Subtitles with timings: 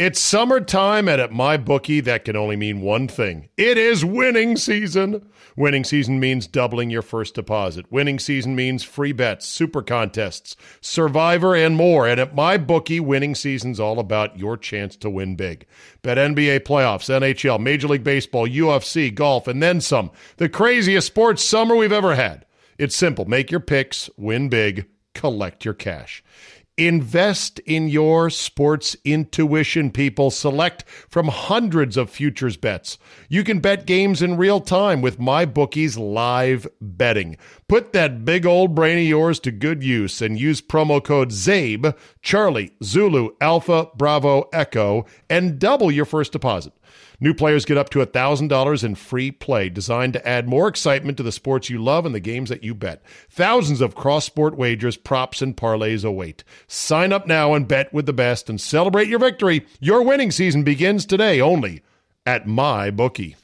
[0.00, 5.28] It's summertime, and at MyBookie, that can only mean one thing it is winning season.
[5.58, 7.84] Winning season means doubling your first deposit.
[7.92, 12.08] Winning season means free bets, super contests, survivor, and more.
[12.08, 15.66] And at MyBookie, winning season's all about your chance to win big.
[16.00, 20.10] Bet NBA playoffs, NHL, Major League Baseball, UFC, golf, and then some.
[20.38, 22.46] The craziest sports summer we've ever had.
[22.78, 26.24] It's simple make your picks, win big, collect your cash.
[26.76, 30.30] Invest in your sports intuition, people.
[30.30, 32.96] Select from hundreds of futures bets.
[33.28, 37.36] You can bet games in real time with MyBookie's live betting.
[37.68, 41.94] Put that big old brain of yours to good use and use promo code CZABE,
[42.22, 46.72] Charlie, Zulu, Alpha, Bravo, Echo, and double your first deposit.
[47.20, 51.22] New players get up to $1,000 in free play, designed to add more excitement to
[51.22, 53.02] the sports you love and the games that you bet.
[53.28, 56.44] Thousands of cross sport wagers, props, and parlays await.
[56.66, 59.66] Sign up now and bet with the best and celebrate your victory.
[59.80, 61.82] Your winning season begins today only
[62.24, 63.36] at MyBookie.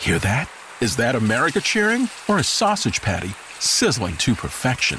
[0.00, 0.50] Hear that?
[0.80, 4.98] Is that America cheering or a sausage patty sizzling to perfection?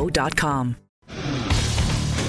[0.00, 0.76] Cancerscreeninfo.com.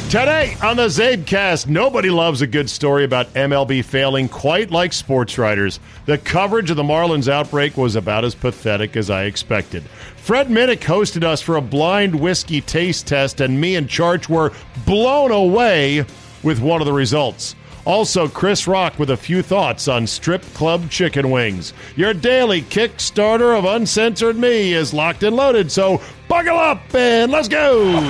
[0.09, 5.37] Today on the Czabecast, nobody loves a good story about MLB failing quite like sports
[5.37, 5.79] writers.
[6.05, 9.83] The coverage of the Marlins outbreak was about as pathetic as I expected.
[10.17, 14.51] Fred Minnick hosted us for a blind whiskey taste test, and me and Charch were
[14.85, 16.03] blown away
[16.43, 17.55] with one of the results.
[17.85, 21.73] Also, Chris Rock with a few thoughts on strip club chicken wings.
[21.95, 27.47] Your daily Kickstarter of Uncensored Me is locked and loaded, so buckle up and let's
[27.47, 27.85] go!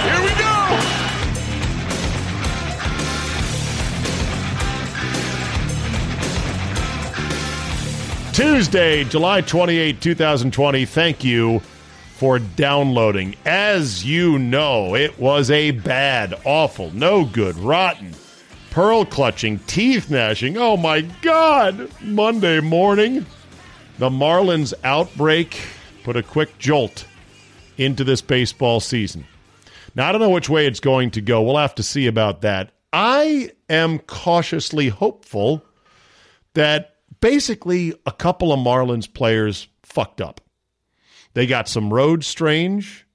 [0.00, 0.50] Here we go!
[8.32, 10.84] Tuesday, July 28, 2020.
[10.84, 11.60] Thank you
[12.20, 13.34] for downloading.
[13.46, 18.12] As you know, it was a bad, awful, no good, rotten,
[18.68, 20.58] pearl clutching, teeth gnashing.
[20.58, 21.90] Oh my God!
[22.02, 23.24] Monday morning,
[23.98, 25.62] the Marlins outbreak
[26.04, 27.06] put a quick jolt
[27.78, 29.24] into this baseball season.
[29.94, 31.40] Now, I don't know which way it's going to go.
[31.40, 32.72] We'll have to see about that.
[32.92, 35.64] I am cautiously hopeful
[36.52, 40.42] that basically a couple of Marlins players fucked up.
[41.40, 43.06] They got some road strange.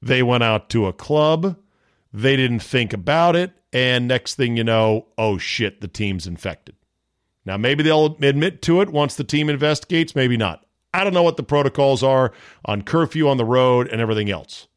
[0.00, 1.58] They went out to a club.
[2.10, 3.52] They didn't think about it.
[3.70, 6.74] And next thing you know, oh shit, the team's infected.
[7.44, 10.64] Now, maybe they'll admit to it once the team investigates, maybe not.
[10.94, 12.32] I don't know what the protocols are
[12.64, 14.68] on curfew on the road and everything else.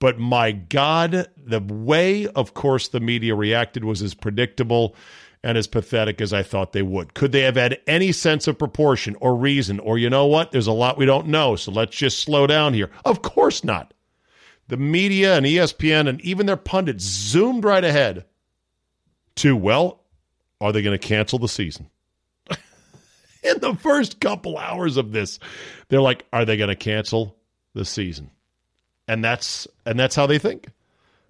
[0.00, 4.96] But my God, the way, of course, the media reacted was as predictable
[5.44, 7.14] and as pathetic as I thought they would.
[7.14, 9.80] Could they have had any sense of proportion or reason?
[9.80, 10.52] Or, you know what?
[10.52, 12.90] There's a lot we don't know, so let's just slow down here.
[13.04, 13.92] Of course not.
[14.68, 18.24] The media and ESPN and even their pundits zoomed right ahead
[19.36, 20.04] to, well,
[20.60, 21.90] are they going to cancel the season?
[23.42, 25.40] In the first couple hours of this,
[25.88, 27.36] they're like, are they going to cancel
[27.74, 28.30] the season?
[29.08, 30.68] And that's and that's how they think.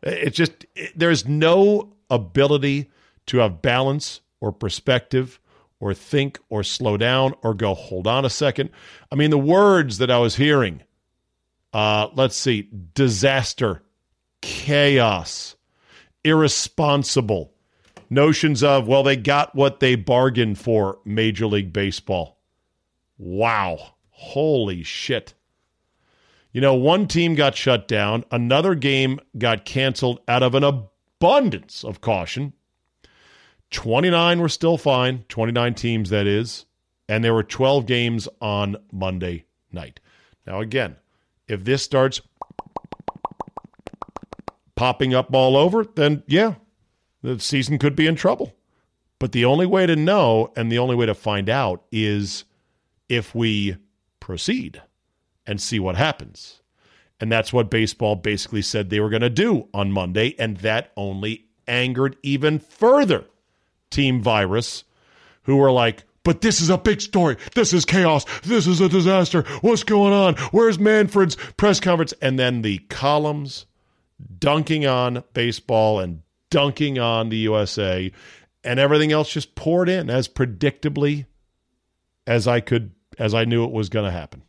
[0.03, 2.91] It's just it, there's no ability
[3.27, 5.41] to have balance or perspective
[5.81, 8.71] or think or slow down or go, hold on a second.
[9.11, 10.83] I mean, the words that I was hearing,
[11.73, 13.83] uh, let's see, disaster,
[14.41, 15.57] chaos,
[16.23, 17.53] irresponsible,
[18.11, 22.39] notions of, well, they got what they bargained for, Major League Baseball.
[23.19, 23.95] Wow.
[24.11, 25.35] Holy shit.
[26.53, 31.83] You know, one team got shut down, another game got canceled out of an abundance
[31.83, 32.53] of caution.
[33.73, 36.67] 29 were still fine, 29 teams, that is.
[37.09, 39.99] And there were 12 games on Monday night.
[40.47, 40.97] Now, again,
[41.49, 42.21] if this starts
[44.77, 46.55] popping up all over, then yeah,
[47.23, 48.55] the season could be in trouble.
[49.19, 52.45] But the only way to know and the only way to find out is
[53.09, 53.77] if we
[54.21, 54.83] proceed
[55.47, 56.63] and see what happens.
[57.21, 60.35] And that's what baseball basically said they were going to do on Monday.
[60.39, 63.27] And that only angered even further
[63.93, 64.85] Team Virus,
[65.45, 67.37] who were like, but this is a big story.
[67.55, 68.25] This is chaos.
[68.43, 69.43] This is a disaster.
[69.61, 70.35] What's going on?
[70.53, 72.15] Where's Manfred's press conference?
[72.23, 73.67] And then the columns
[74.39, 78.13] dunking on baseball and dunking on the USA,
[78.63, 81.27] and everything else just poured in as predictably
[82.27, 84.43] as I could, as I knew it was going to happen.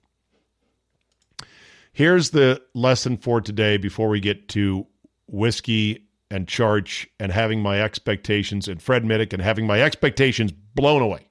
[1.92, 4.86] Here's the lesson for today before we get to
[5.28, 11.04] whiskey and Charch and having my expectations and Fred Minnick and having my expectations blown
[11.04, 11.28] away.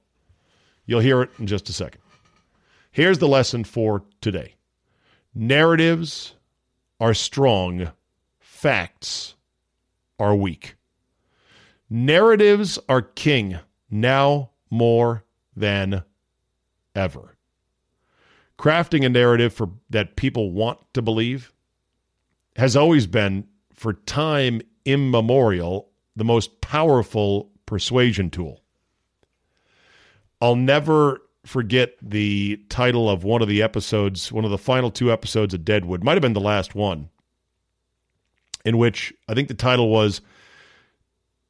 [0.85, 1.99] You'll hear it in just a second.
[2.89, 4.55] Here's the lesson for today
[5.35, 6.35] narratives
[7.01, 7.91] are strong,
[8.39, 9.35] facts
[10.19, 10.75] are weak.
[11.89, 13.59] Narratives are king
[13.91, 16.03] now more than
[16.95, 17.35] ever.
[18.57, 21.51] Crafting a narrative for that people want to believe
[22.55, 28.61] has always been for time immemorial the most powerful persuasion tool.
[30.41, 35.11] I'll never forget the title of one of the episodes, one of the final two
[35.11, 37.09] episodes of Deadwood, might have been the last one,
[38.63, 40.21] in which I think the title was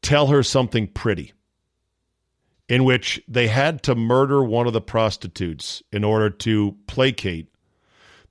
[0.01, 1.33] Tell Her Something Pretty,
[2.67, 7.52] in which they had to murder one of the prostitutes in order to placate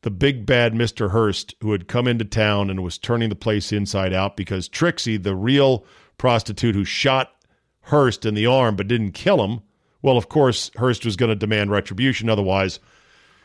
[0.02, 1.10] the big bad Mr.
[1.10, 5.16] Hearst who had come into town and was turning the place inside out because Trixie,
[5.16, 5.84] the real
[6.18, 7.32] prostitute who shot
[7.82, 9.60] Hearst in the arm but didn't kill him,
[10.02, 12.28] well, of course, Hearst was going to demand retribution.
[12.28, 12.80] Otherwise,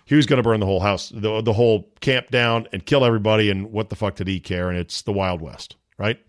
[0.05, 3.05] he was going to burn the whole house, the, the whole camp down and kill
[3.05, 3.51] everybody.
[3.51, 4.69] And what the fuck did he care?
[4.69, 6.19] And it's the Wild West, right?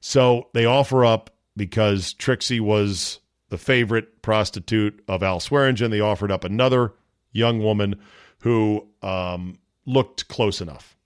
[0.00, 3.18] So they offer up because Trixie was
[3.48, 5.90] the favorite prostitute of Al Swearingen.
[5.90, 6.92] They offered up another
[7.32, 7.96] young woman
[8.40, 10.96] who um, looked close enough.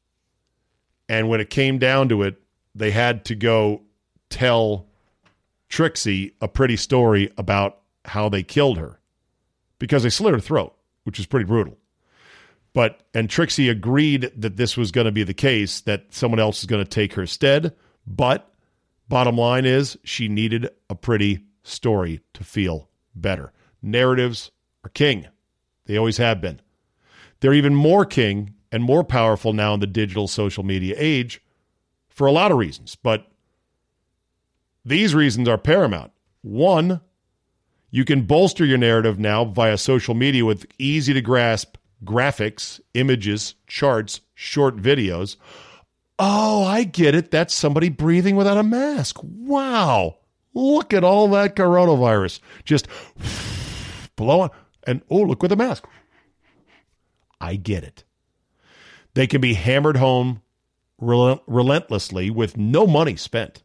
[1.08, 2.40] And when it came down to it,
[2.74, 3.82] they had to go
[4.30, 4.86] tell
[5.68, 8.98] Trixie a pretty story about how they killed her
[9.78, 10.74] because they slit her throat,
[11.04, 11.76] which is pretty brutal.
[12.74, 16.60] But and Trixie agreed that this was going to be the case, that someone else
[16.60, 17.74] is going to take her stead.
[18.06, 18.50] But
[19.08, 23.52] bottom line is she needed a pretty story to feel better.
[23.82, 24.50] Narratives
[24.84, 25.28] are king.
[25.86, 26.60] They always have been.
[27.42, 31.42] They're even more king and more powerful now in the digital social media age
[32.08, 32.94] for a lot of reasons.
[32.94, 33.26] But
[34.84, 36.12] these reasons are paramount.
[36.42, 37.00] One,
[37.90, 43.56] you can bolster your narrative now via social media with easy to grasp graphics, images,
[43.66, 45.34] charts, short videos.
[46.20, 47.32] Oh, I get it.
[47.32, 49.16] That's somebody breathing without a mask.
[49.20, 50.18] Wow.
[50.54, 52.38] Look at all that coronavirus.
[52.64, 52.86] Just
[54.14, 54.50] blowing.
[54.86, 55.84] And oh, look with a mask.
[57.42, 58.04] I get it.
[59.14, 60.40] They can be hammered home
[60.98, 63.62] relentlessly with no money spent.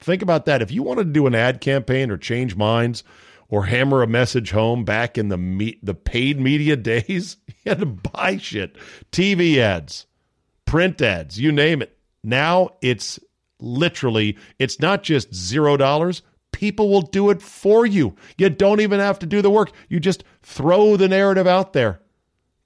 [0.00, 0.62] Think about that.
[0.62, 3.04] If you wanted to do an ad campaign or change minds,
[3.48, 7.36] or hammer a message home back in the me- the paid media days.
[7.46, 8.76] you had to buy shit,
[9.12, 10.06] TV ads,
[10.64, 11.96] print ads, you name it.
[12.24, 13.20] Now it's
[13.60, 16.22] literally it's not just zero dollars.
[16.52, 18.16] People will do it for you.
[18.38, 19.72] You don't even have to do the work.
[19.90, 22.00] You just throw the narrative out there.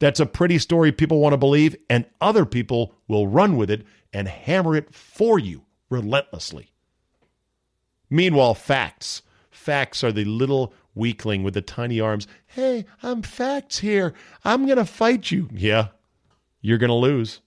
[0.00, 3.86] That's a pretty story people want to believe, and other people will run with it
[4.12, 6.72] and hammer it for you relentlessly.
[8.10, 12.26] Meanwhile, facts Facts are the little weakling with the tiny arms.
[12.46, 14.14] Hey, I'm facts here.
[14.44, 15.48] I'm going to fight you.
[15.52, 15.88] Yeah,
[16.62, 17.40] you're going to lose.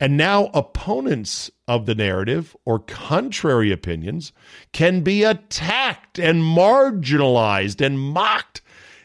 [0.00, 4.32] And now opponents of the narrative or contrary opinions
[4.72, 8.61] can be attacked and marginalized and mocked.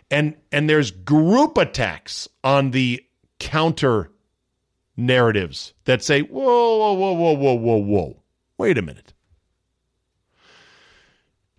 [0.09, 3.03] And, and there's group attacks on the
[3.39, 4.11] counter
[4.95, 8.23] narratives that say, whoa, whoa, whoa, whoa, whoa, whoa, whoa.
[8.57, 9.13] Wait a minute.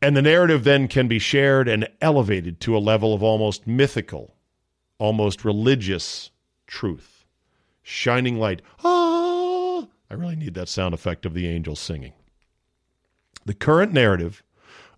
[0.01, 4.35] And the narrative then can be shared and elevated to a level of almost mythical,
[4.99, 6.31] almost religious
[6.67, 7.25] truth.
[7.83, 8.63] Shining light.
[8.85, 9.87] Ah!
[10.11, 12.13] I really need that sound effect of the angels singing.
[13.45, 14.43] The current narrative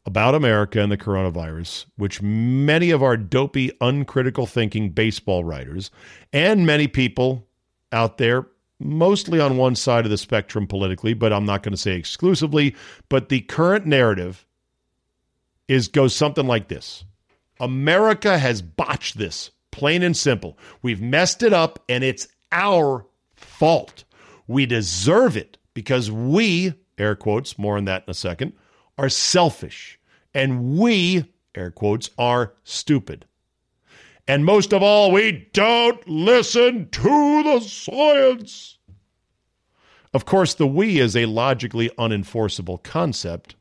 [0.07, 5.91] about America and the coronavirus, which many of our dopey, uncritical thinking baseball writers
[6.33, 7.47] and many people
[7.93, 8.47] out there,
[8.79, 12.75] mostly on one side of the spectrum politically, but I'm not going to say exclusively,
[13.09, 14.47] but the current narrative
[15.69, 17.05] is goes something like this.
[17.61, 20.59] America has botched this, plain and simple.
[20.83, 24.05] We've messed it up and it's our fault.
[24.49, 28.55] We deserve it because we, air quotes, more on that in a second,
[29.01, 29.99] are selfish
[30.35, 33.25] and we, air quotes, are stupid.
[34.29, 38.77] And most of all, we don't listen to the science.
[40.13, 43.57] Of course, the we is a logically unenforceable concept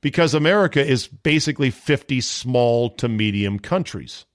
[0.00, 4.26] because America is basically 50 small to medium countries.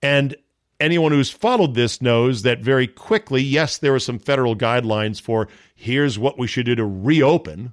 [0.00, 0.36] And
[0.78, 5.48] anyone who's followed this knows that very quickly, yes, there were some federal guidelines for
[5.74, 7.72] here's what we should do to reopen.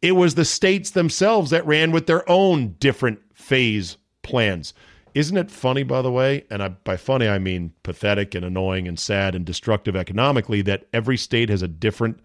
[0.00, 4.74] It was the states themselves that ran with their own different phase plans.
[5.14, 6.44] Isn't it funny, by the way?
[6.50, 10.86] And I, by funny, I mean pathetic and annoying and sad and destructive economically, that
[10.92, 12.20] every state has a different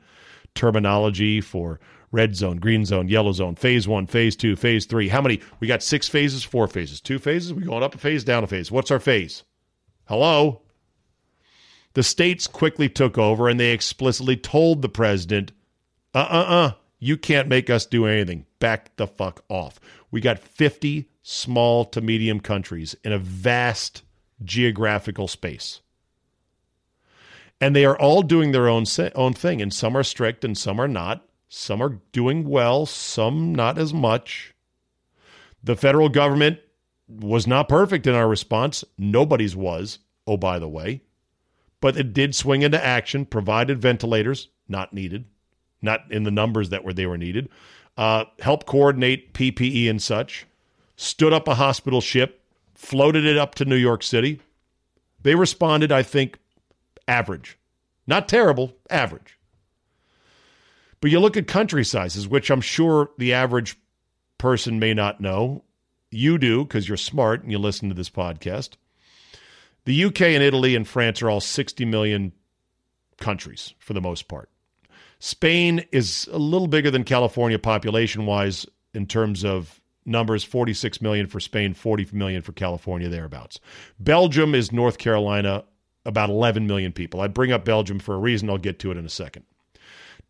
[0.54, 1.80] terminology for
[2.12, 5.08] red zone, green zone, yellow zone, phase one, phase two, phase three.
[5.08, 5.42] How many?
[5.60, 7.54] We got six phases, four phases, two phases.
[7.54, 8.72] We going up a phase, down a phase.
[8.72, 9.44] What's our phase?
[10.06, 10.62] Hello?
[11.94, 15.52] The states quickly took over and they explicitly told the president,
[16.14, 16.72] uh uh uh,
[17.04, 18.46] you can't make us do anything.
[18.60, 19.80] Back the fuck off.
[20.10, 24.04] We got 50 small to medium countries in a vast
[24.44, 25.82] geographical space.
[27.60, 30.80] And they are all doing their own, own thing, and some are strict and some
[30.80, 31.26] are not.
[31.50, 34.54] Some are doing well, some not as much.
[35.62, 36.60] The federal government
[37.08, 38.84] was not perfect in our response.
[38.98, 41.04] Nobody's was, oh, by the way.
[41.82, 45.26] But it did swing into action, provided ventilators, not needed,
[45.84, 47.50] not in the numbers that were they were needed,
[47.98, 50.46] uh, help coordinate PPE and such,
[50.96, 52.42] stood up a hospital ship,
[52.74, 54.40] floated it up to New York City.
[55.22, 56.40] They responded, I think,
[57.08, 57.58] average.
[58.08, 59.38] Not terrible, average.
[61.00, 63.78] But you look at country sizes, which I'm sure the average
[64.38, 65.64] person may not know.
[66.10, 68.72] You do because you're smart and you listen to this podcast.
[69.86, 72.32] The UK and Italy and France are all 60 million
[73.18, 74.50] countries for the most part.
[75.24, 81.28] Spain is a little bigger than California population wise in terms of numbers 46 million
[81.28, 83.62] for Spain, 40 million for California, thereabouts.
[83.98, 85.64] Belgium is North Carolina,
[86.04, 87.22] about 11 million people.
[87.22, 88.50] I bring up Belgium for a reason.
[88.50, 89.46] I'll get to it in a second.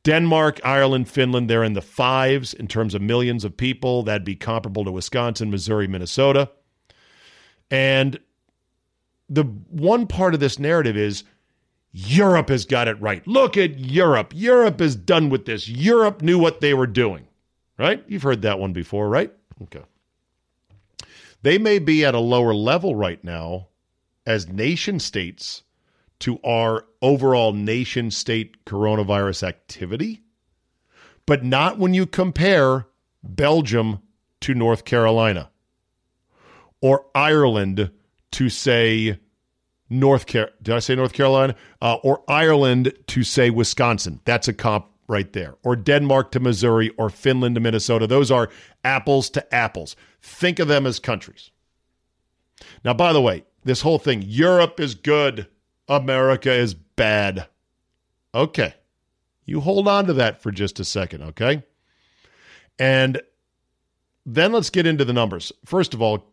[0.03, 4.03] Denmark, Ireland, Finland, they're in the fives in terms of millions of people.
[4.03, 6.51] That'd be comparable to Wisconsin, Missouri, Minnesota.
[7.71, 8.19] And
[9.27, 11.23] the one part of this narrative is
[11.93, 13.25] Europe has got it right.
[13.27, 14.33] Look at Europe.
[14.35, 15.69] Europe is done with this.
[15.69, 17.27] Europe knew what they were doing,
[17.77, 18.03] right?
[18.07, 19.31] You've heard that one before, right?
[19.61, 19.83] Okay.
[21.43, 23.67] They may be at a lower level right now
[24.25, 25.63] as nation states
[26.19, 30.23] to our overall nation state coronavirus activity,
[31.25, 32.87] but not when you compare
[33.21, 34.01] Belgium
[34.41, 35.51] to North Carolina
[36.81, 37.91] or Ireland
[38.31, 39.19] to say
[39.99, 44.19] North Car- did I say North Carolina uh, or Ireland to say Wisconsin?
[44.25, 45.55] That's a comp right there.
[45.63, 48.07] Or Denmark to Missouri or Finland to Minnesota.
[48.07, 48.49] Those are
[48.83, 49.95] apples to apples.
[50.21, 51.51] Think of them as countries.
[52.83, 55.47] Now, by the way, this whole thing, Europe is good,
[55.87, 57.47] America is bad.
[58.33, 58.73] Okay.
[59.45, 61.63] You hold on to that for just a second, okay?
[62.79, 63.21] And
[64.25, 65.51] then let's get into the numbers.
[65.65, 66.29] First of all,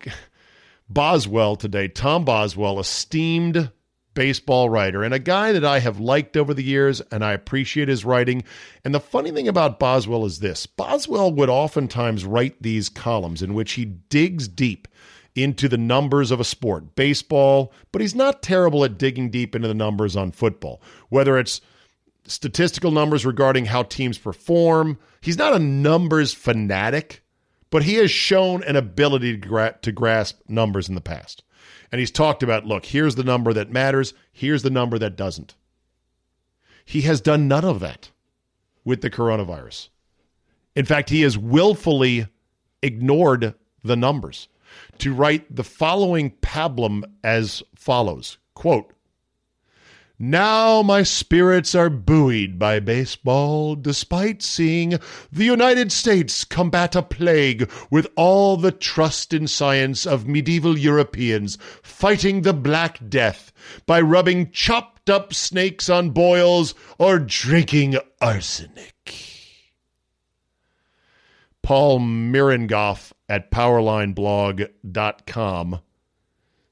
[0.93, 3.71] Boswell today, Tom Boswell, esteemed
[4.13, 7.87] baseball writer and a guy that I have liked over the years and I appreciate
[7.87, 8.43] his writing.
[8.83, 13.53] And the funny thing about Boswell is this Boswell would oftentimes write these columns in
[13.53, 14.87] which he digs deep
[15.33, 19.67] into the numbers of a sport, baseball, but he's not terrible at digging deep into
[19.67, 21.61] the numbers on football, whether it's
[22.25, 24.97] statistical numbers regarding how teams perform.
[25.21, 27.23] He's not a numbers fanatic,
[27.71, 31.43] but he has shown an ability to, gra- to grasp numbers in the past.
[31.91, 35.55] And he's talked about look, here's the number that matters, here's the number that doesn't.
[36.85, 38.11] He has done none of that
[38.83, 39.89] with the coronavirus.
[40.75, 42.27] In fact, he has willfully
[42.81, 44.47] ignored the numbers
[44.99, 48.93] to write the following pablum as follows quote
[50.21, 54.99] now my spirits are buoyed by baseball, despite seeing
[55.31, 61.57] the United States combat a plague with all the trust in science of medieval Europeans
[61.81, 63.51] fighting the Black Death
[63.87, 69.25] by rubbing chopped up snakes on boils or drinking arsenic.
[71.63, 75.79] Paul Mirengoff at powerlineblog.com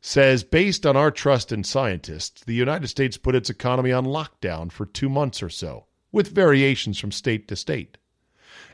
[0.01, 4.71] says based on our trust in scientists, the United States put its economy on lockdown
[4.71, 7.97] for two months or so, with variations from state to state.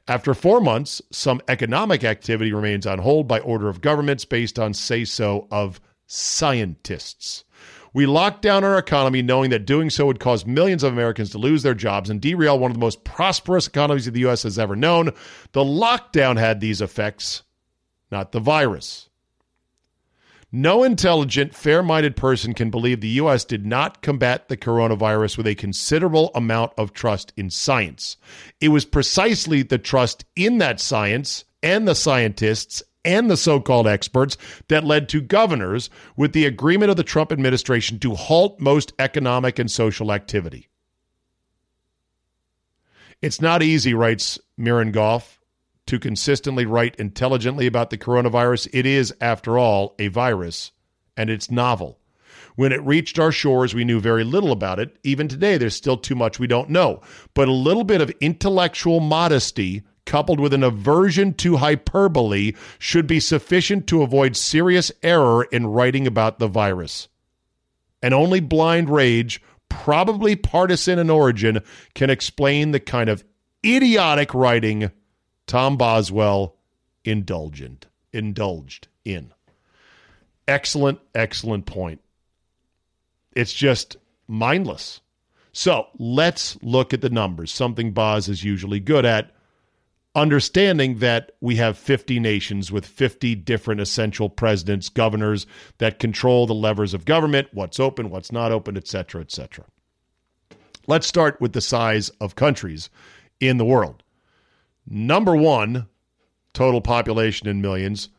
[0.07, 4.73] After four months, some economic activity remains on hold by order of governments based on
[4.73, 7.43] say so of scientists.
[7.91, 11.37] We locked down our economy knowing that doing so would cause millions of Americans to
[11.37, 14.43] lose their jobs and derail one of the most prosperous economies the U.S.
[14.43, 15.11] has ever known.
[15.53, 17.43] The lockdown had these effects,
[18.11, 19.09] not the virus.
[20.57, 23.43] No intelligent, fair minded person can believe the U.S.
[23.43, 28.15] did not combat the coronavirus with a considerable amount of trust in science.
[28.61, 33.85] It was precisely the trust in that science and the scientists and the so called
[33.85, 34.37] experts
[34.69, 39.59] that led to governors with the agreement of the Trump administration to halt most economic
[39.59, 40.69] and social activity.
[43.21, 45.37] It's not easy, writes Mirengoff,
[45.87, 48.67] to consistently write intelligently about the coronavirus.
[48.73, 50.71] It is, after all, a virus,
[51.15, 51.99] and it's novel.
[52.55, 54.97] When it reached our shores, we knew very little about it.
[55.03, 57.01] Even today, there's still too much we don't know.
[57.33, 63.19] But a little bit of intellectual modesty coupled with an aversion to hyperbole should be
[63.19, 67.09] sufficient to avoid serious error in writing about the virus.
[68.01, 71.61] And only blind rage, probably partisan in origin,
[71.95, 73.23] can explain the kind of
[73.65, 74.91] idiotic writing
[75.47, 76.55] Tom Boswell
[77.03, 79.33] indulgent indulged in.
[80.47, 82.01] Excellent, excellent point.
[83.35, 83.97] It's just
[84.27, 85.01] mindless.
[85.51, 89.31] So let's look at the numbers, something Boz is usually good at,
[90.13, 95.45] understanding that we have 50 nations with 50 different essential presidents, governors
[95.77, 99.65] that control the levers of government, what's open, what's not open, et cetera, et cetera.
[100.87, 102.89] Let's start with the size of countries
[103.39, 104.03] in the world.
[104.87, 105.87] Number one,
[106.53, 108.09] total population in millions,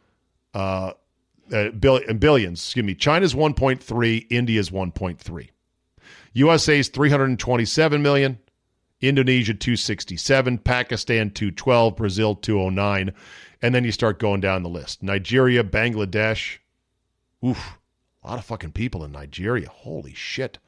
[0.55, 0.93] uh,
[1.53, 2.95] uh, billions, excuse me.
[2.95, 5.49] China's 1.3, India's 1.3.
[6.33, 8.39] USA's 327 million,
[9.01, 13.15] Indonesia 267, Pakistan 212, Brazil 209,
[13.63, 15.03] and then you start going down the list.
[15.03, 16.59] Nigeria, Bangladesh,
[17.45, 17.79] oof,
[18.23, 19.69] a lot of fucking people in Nigeria.
[19.69, 20.59] Holy shit.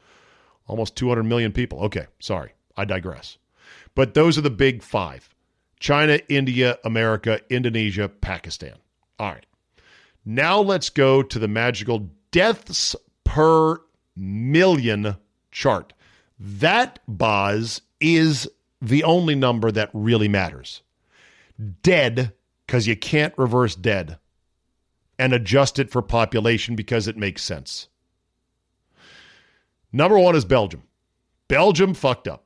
[0.68, 1.80] Almost 200 million people.
[1.84, 2.52] Okay, sorry.
[2.76, 3.38] I digress.
[3.94, 5.28] But those are the big 5.
[5.78, 8.74] China, India, America, Indonesia, Pakistan.
[9.18, 9.46] All right.
[10.24, 12.94] Now let's go to the magical deaths
[13.24, 13.80] per
[14.16, 15.16] million
[15.50, 15.92] chart.
[16.38, 18.48] That, Boz, is
[18.80, 20.82] the only number that really matters.
[21.82, 22.32] Dead,
[22.66, 24.18] because you can't reverse dead,
[25.18, 27.88] and adjust it for population because it makes sense.
[29.92, 30.82] Number one is Belgium.
[31.48, 32.44] Belgium fucked up.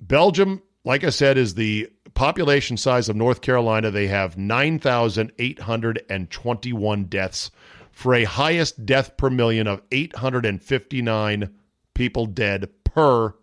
[0.00, 7.50] Belgium, like I said, is the population size of North Carolina, they have 9,821 deaths
[7.90, 11.50] for a highest death per million of 859
[11.94, 13.34] people dead per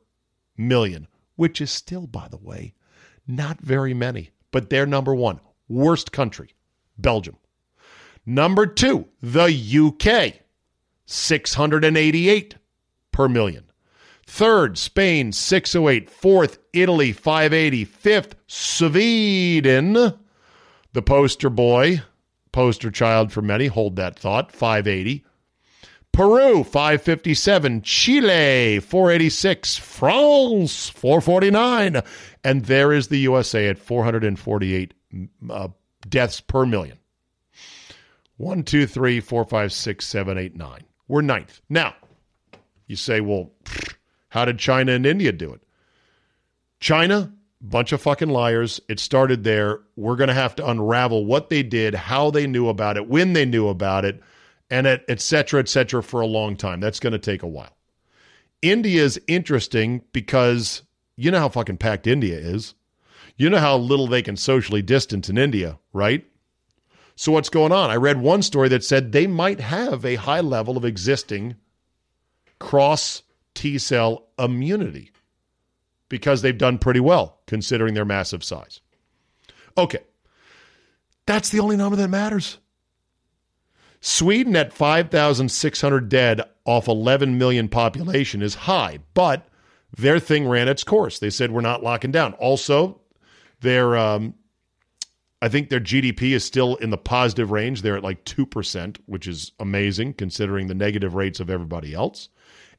[0.57, 2.73] million, which is still, by the way,
[3.27, 4.31] not very many.
[4.51, 5.39] But they're number one.
[5.67, 6.55] Worst country,
[6.97, 7.37] Belgium.
[8.25, 10.41] Number two, the UK,
[11.05, 12.55] 688
[13.11, 13.68] per million.
[14.29, 16.07] Third, Spain, 608.
[16.07, 17.83] Fourth, Italy, 580.
[17.83, 19.93] Fifth, Sweden,
[20.93, 22.03] the poster boy,
[22.51, 25.25] poster child for many, hold that thought, 580.
[26.11, 27.81] Peru, 557.
[27.81, 29.77] Chile, 486.
[29.77, 32.01] France, 449.
[32.43, 34.93] And there is the USA at 448
[35.49, 35.67] uh,
[36.07, 36.99] deaths per million.
[38.37, 40.83] One, two, three, four, five, six, seven, eight, nine.
[41.07, 41.61] We're ninth.
[41.67, 41.95] Now,
[42.85, 43.51] you say, well,
[44.29, 45.61] how did China and India do it?
[46.79, 48.79] China, bunch of fucking liars.
[48.87, 49.81] It started there.
[49.95, 53.33] We're going to have to unravel what they did, how they knew about it, when
[53.33, 54.21] they knew about it,
[54.69, 56.79] and et, et cetera, et cetera, for a long time.
[56.79, 57.75] That's going to take a while.
[58.61, 60.83] India is interesting because
[61.15, 62.75] you know how fucking packed India is.
[63.35, 66.25] You know how little they can socially distance in India, right?
[67.15, 67.89] So what's going on?
[67.89, 71.55] I read one story that said they might have a high level of existing
[72.59, 73.23] cross
[73.55, 75.11] T cell immunity
[76.07, 78.81] because they've done pretty well considering their massive size.
[79.77, 79.99] Okay.
[81.25, 82.57] That's the only number that matters.
[84.01, 89.47] Sweden at 5,600 dead off 11 million population is high, but
[89.95, 91.19] their thing ran its course.
[91.19, 92.33] They said we're not locking down.
[92.33, 93.01] Also,
[93.61, 94.35] their um,
[95.41, 97.81] I think their GDP is still in the positive range.
[97.81, 102.29] They're at like 2%, which is amazing considering the negative rates of everybody else.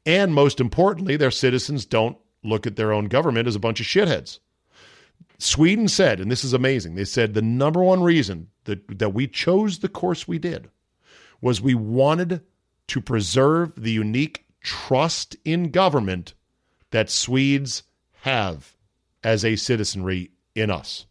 [0.05, 3.85] And most importantly, their citizens don't look at their own government as a bunch of
[3.85, 4.39] shitheads.
[5.37, 9.27] Sweden said, and this is amazing, they said the number one reason that, that we
[9.27, 10.69] chose the course we did
[11.41, 12.41] was we wanted
[12.87, 16.33] to preserve the unique trust in government
[16.91, 17.83] that Swedes
[18.21, 18.75] have
[19.23, 21.05] as a citizenry in us.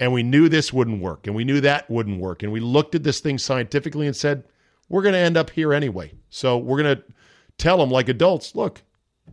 [0.00, 2.42] And we knew this wouldn't work, and we knew that wouldn't work.
[2.42, 4.44] And we looked at this thing scientifically and said,
[4.88, 6.12] we're going to end up here anyway.
[6.30, 7.04] So we're going to
[7.60, 8.82] tell them like adults look,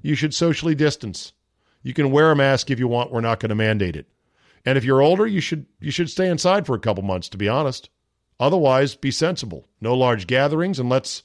[0.02, 1.34] you should socially distance.
[1.82, 3.12] You can wear a mask if you want.
[3.12, 4.08] We're not going to mandate it.
[4.66, 7.38] And if you're older, you should you should stay inside for a couple months to
[7.38, 7.90] be honest.
[8.40, 9.68] Otherwise, be sensible.
[9.82, 11.24] No large gatherings and let's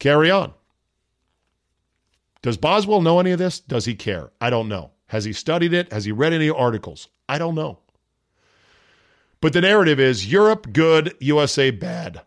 [0.00, 0.54] Carry on.
[2.42, 3.60] Does Boswell know any of this?
[3.60, 4.32] Does he care?
[4.40, 4.92] I don't know.
[5.08, 5.92] Has he studied it?
[5.92, 7.08] Has he read any articles?
[7.28, 7.78] I don't know.
[9.42, 12.22] But the narrative is Europe good, USA bad.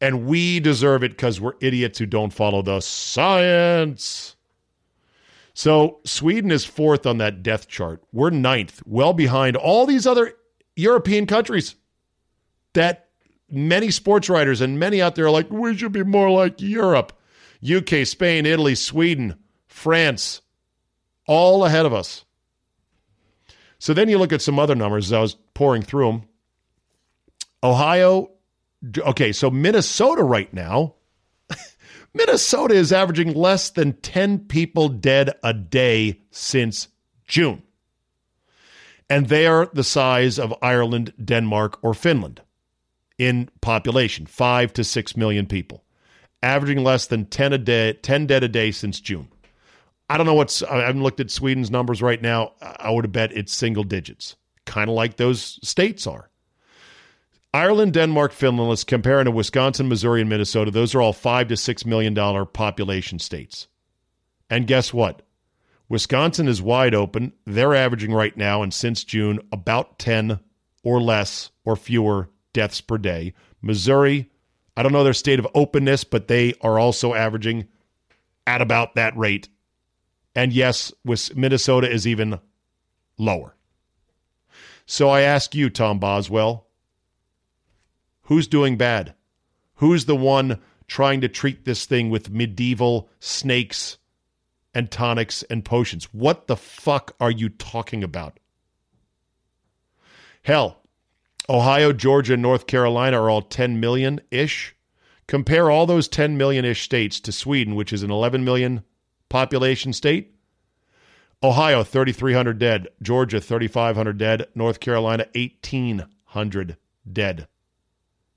[0.00, 4.36] And we deserve it because we're idiots who don't follow the science.
[5.52, 8.02] So Sweden is fourth on that death chart.
[8.12, 10.32] We're ninth, well behind all these other
[10.74, 11.74] European countries
[12.72, 13.08] that
[13.50, 17.12] many sports writers and many out there are like, we should be more like Europe.
[17.62, 19.36] UK, Spain, Italy, Sweden,
[19.68, 20.40] France,
[21.26, 22.24] all ahead of us.
[23.78, 26.22] So then you look at some other numbers as I was pouring through them.
[27.62, 28.30] Ohio,
[28.98, 30.94] okay, so Minnesota right now,
[32.14, 36.88] Minnesota is averaging less than 10 people dead a day since
[37.26, 37.62] June.
[39.08, 42.42] And they are the size of Ireland, Denmark, or Finland
[43.18, 45.84] in population, five to six million people,
[46.42, 49.28] averaging less than 10 a day, 10 dead a day since June.
[50.08, 52.52] I don't know what's, I haven't looked at Sweden's numbers right now.
[52.62, 56.29] I would have bet it's single digits, kind of like those states are.
[57.52, 60.70] Ireland, Denmark, Finland, let's compare to Wisconsin, Missouri, and Minnesota.
[60.70, 63.66] Those are all five to six million dollar population states.
[64.48, 65.22] And guess what?
[65.88, 67.32] Wisconsin is wide open.
[67.44, 70.38] They're averaging right now and since June about 10
[70.84, 73.34] or less or fewer deaths per day.
[73.60, 74.30] Missouri,
[74.76, 77.66] I don't know their state of openness, but they are also averaging
[78.46, 79.48] at about that rate
[80.34, 80.92] and yes,
[81.34, 82.38] Minnesota is even
[83.18, 83.56] lower.
[84.86, 86.66] So I ask you, Tom Boswell,
[88.30, 89.12] who's doing bad?
[89.74, 93.98] Who's the one trying to treat this thing with medieval snakes
[94.72, 96.04] and tonics and potions?
[96.14, 98.38] What the fuck are you talking about?
[100.44, 100.80] Hell,
[101.48, 104.76] Ohio, Georgia, and North Carolina are all 10 million ish.
[105.26, 108.84] Compare all those 10 million ish states to Sweden, which is an 11 million
[109.28, 110.36] population state.
[111.42, 112.86] Ohio, 3,300 dead.
[113.02, 114.46] Georgia, 3,500 dead.
[114.54, 116.76] North Carolina, 1,800
[117.12, 117.48] dead.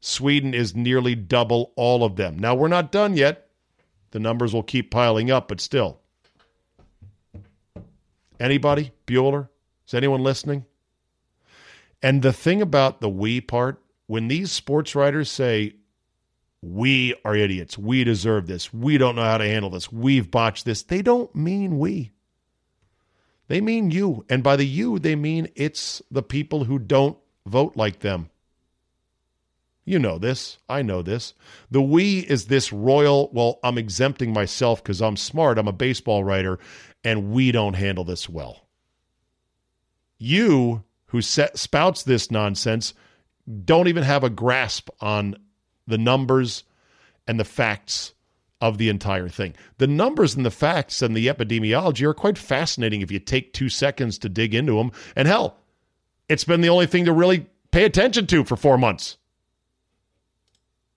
[0.05, 2.37] Sweden is nearly double all of them.
[2.37, 3.47] Now, we're not done yet.
[4.11, 6.01] The numbers will keep piling up, but still.
[8.37, 8.91] Anybody?
[9.07, 9.47] Bueller?
[9.87, 10.65] Is anyone listening?
[12.01, 15.75] And the thing about the we part, when these sports writers say
[16.61, 17.77] we are idiots.
[17.77, 18.73] We deserve this.
[18.73, 19.91] We don't know how to handle this.
[19.91, 20.83] We've botched this.
[20.83, 22.11] They don't mean we.
[23.47, 24.25] They mean you.
[24.29, 28.29] And by the you, they mean it's the people who don't vote like them.
[29.85, 30.59] You know this.
[30.69, 31.33] I know this.
[31.69, 35.57] The we is this royal, well, I'm exempting myself because I'm smart.
[35.57, 36.59] I'm a baseball writer,
[37.03, 38.67] and we don't handle this well.
[40.17, 42.93] You, who set, spouts this nonsense,
[43.65, 45.35] don't even have a grasp on
[45.85, 46.63] the numbers
[47.27, 48.13] and the facts
[48.61, 49.53] of the entire thing.
[49.79, 53.67] The numbers and the facts and the epidemiology are quite fascinating if you take two
[53.67, 54.93] seconds to dig into them.
[55.17, 55.57] And hell,
[56.29, 59.17] it's been the only thing to really pay attention to for four months.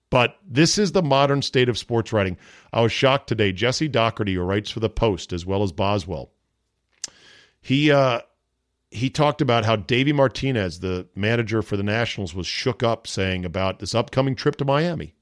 [0.09, 2.37] But this is the modern state of sports writing.
[2.71, 3.51] I was shocked today.
[3.51, 6.31] Jesse Dougherty, who writes for the Post as well as Boswell,
[7.59, 8.21] he uh,
[8.89, 13.43] he talked about how Davey Martinez, the manager for the Nationals, was shook up saying
[13.43, 15.13] about this upcoming trip to Miami.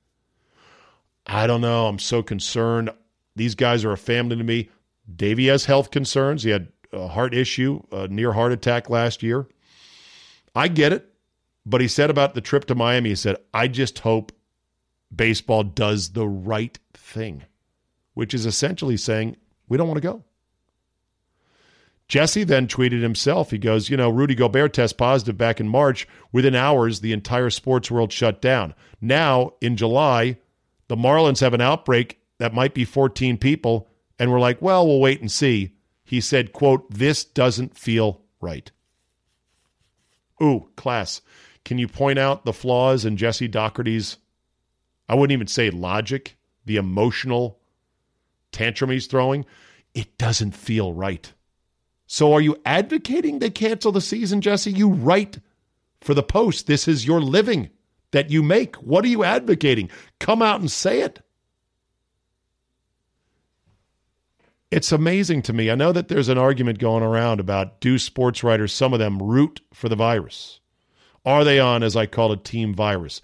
[1.25, 1.87] I don't know.
[1.87, 2.91] I'm so concerned.
[3.35, 4.69] These guys are a family to me.
[5.13, 6.43] Davey has health concerns.
[6.43, 9.47] He had a heart issue, a near heart attack last year.
[10.55, 11.11] I get it.
[11.65, 14.31] But he said about the trip to Miami, he said, I just hope
[15.15, 17.43] baseball does the right thing,
[18.13, 20.23] which is essentially saying, we don't want to go.
[22.07, 23.49] Jesse then tweeted himself.
[23.49, 26.07] He goes, You know, Rudy Gobert test positive back in March.
[26.31, 28.75] Within hours, the entire sports world shut down.
[29.01, 30.37] Now, in July,
[30.87, 33.87] the Marlins have an outbreak that might be 14 people,
[34.19, 35.73] and we're like, well, we'll wait and see.
[36.03, 38.69] He said, quote, this doesn't feel right.
[40.41, 41.21] Ooh, class.
[41.63, 44.17] Can you point out the flaws in Jesse Dougherty's,
[45.07, 47.59] I wouldn't even say logic, the emotional
[48.51, 49.45] tantrum he's throwing?
[49.93, 51.31] It doesn't feel right.
[52.07, 54.71] So are you advocating they cancel the season, Jesse?
[54.71, 55.39] You write
[56.01, 56.67] for the Post.
[56.67, 57.69] This is your living
[58.11, 58.75] that you make.
[58.77, 59.89] What are you advocating?
[60.19, 61.21] Come out and say it.
[64.71, 65.71] It's amazing to me.
[65.71, 69.21] I know that there's an argument going around about do sports writers, some of them,
[69.21, 70.59] root for the virus?
[71.25, 73.21] Are they on, as I call it, team virus?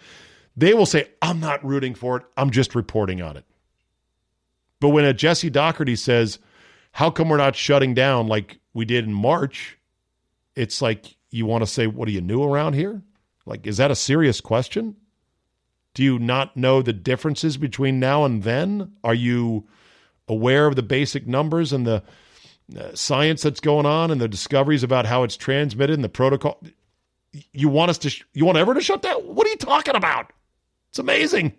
[0.56, 2.24] They will say, I'm not rooting for it.
[2.38, 3.46] I'm just reporting on it.
[4.80, 6.40] But when a Jesse Dougherty says,
[6.92, 9.78] How come we're not shutting down like we did in March?
[10.56, 13.02] It's like you want to say, What are you new around here?
[13.46, 14.96] Like, is that a serious question?
[15.94, 18.94] Do you not know the differences between now and then?
[19.04, 19.68] Are you
[20.28, 22.04] aware of the basic numbers and the
[22.78, 26.62] uh, science that's going on and the discoveries about how it's transmitted and the protocol?
[27.52, 28.10] You want us to?
[28.10, 29.22] Sh- you want ever to shut down?
[29.22, 30.32] What are you talking about?
[30.92, 31.54] It's amazing.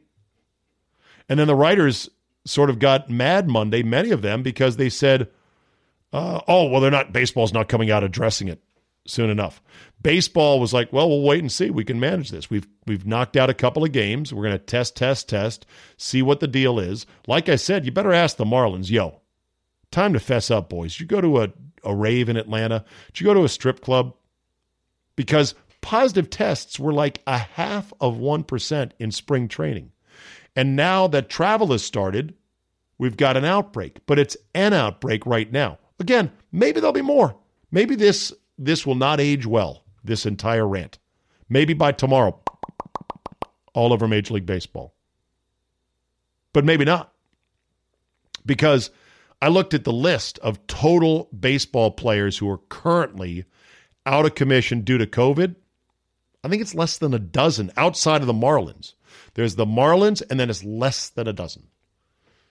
[1.28, 2.10] And then the writers
[2.44, 5.28] sort of got mad Monday, many of them, because they said,
[6.12, 7.12] uh, "Oh, well, they're not.
[7.12, 8.62] Baseball's not coming out addressing it
[9.06, 9.62] soon enough."
[10.02, 11.70] Baseball was like, "Well, we'll wait and see.
[11.70, 12.50] We can manage this.
[12.50, 14.34] We've we've knocked out a couple of games.
[14.34, 15.64] We're going to test, test, test,
[15.96, 19.22] see what the deal is." Like I said, you better ask the Marlins, "Yo,
[19.90, 21.00] time to fess up, boys.
[21.00, 21.52] You go to a
[21.84, 22.84] a rave in Atlanta.
[23.06, 24.14] Did you go to a strip club?
[25.16, 29.92] Because positive tests were like a half of 1% in spring training.
[30.56, 32.34] And now that travel has started,
[32.96, 35.78] we've got an outbreak, but it's an outbreak right now.
[36.00, 37.36] Again, maybe there'll be more.
[37.70, 40.98] Maybe this this will not age well, this entire rant.
[41.48, 42.38] Maybe by tomorrow,
[43.74, 44.94] all over Major League Baseball.
[46.52, 47.12] But maybe not.
[48.44, 48.90] Because
[49.40, 53.44] I looked at the list of total baseball players who are currently
[54.06, 55.56] out of commission due to COVID.
[56.44, 58.94] I think it's less than a dozen outside of the Marlins.
[59.34, 61.68] There's the Marlins, and then it's less than a dozen.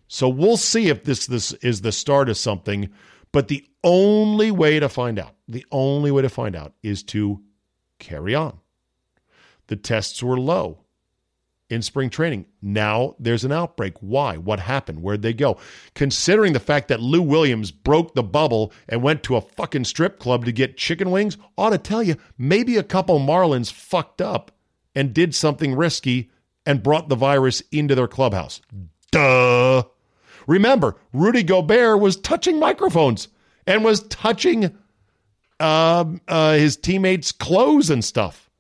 [0.08, 2.90] So we'll see if this this is the start of something.
[3.32, 7.42] But the only way to find out, the only way to find out is to
[8.00, 8.60] carry on.
[9.68, 10.80] The tests were low
[11.72, 12.46] in spring training.
[12.62, 13.94] Now there's an outbreak.
[14.02, 14.36] Why?
[14.36, 15.02] What happened?
[15.02, 15.58] Where'd they go?
[15.96, 20.20] Considering the fact that Lou Williams broke the bubble and went to a fucking strip
[20.20, 24.52] club to get chicken wings, ought to tell you maybe a couple Marlins fucked up
[24.94, 26.30] and did something risky
[26.66, 28.62] and brought the virus into their clubhouse.
[29.12, 29.84] Duh.
[30.48, 33.30] Remember, Rudy Gobert was touching microphones
[33.66, 34.78] and was touching
[35.60, 38.51] uh, uh, his teammates' clothes and stuff.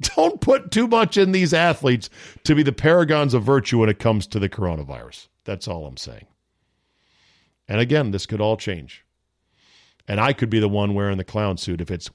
[0.00, 2.08] Don't put too much in these athletes
[2.44, 5.28] to be the paragons of virtue when it comes to the coronavirus.
[5.44, 6.26] That's all I'm saying.
[7.68, 9.04] And again, this could all change.
[10.08, 12.10] And I could be the one wearing the clown suit if it's.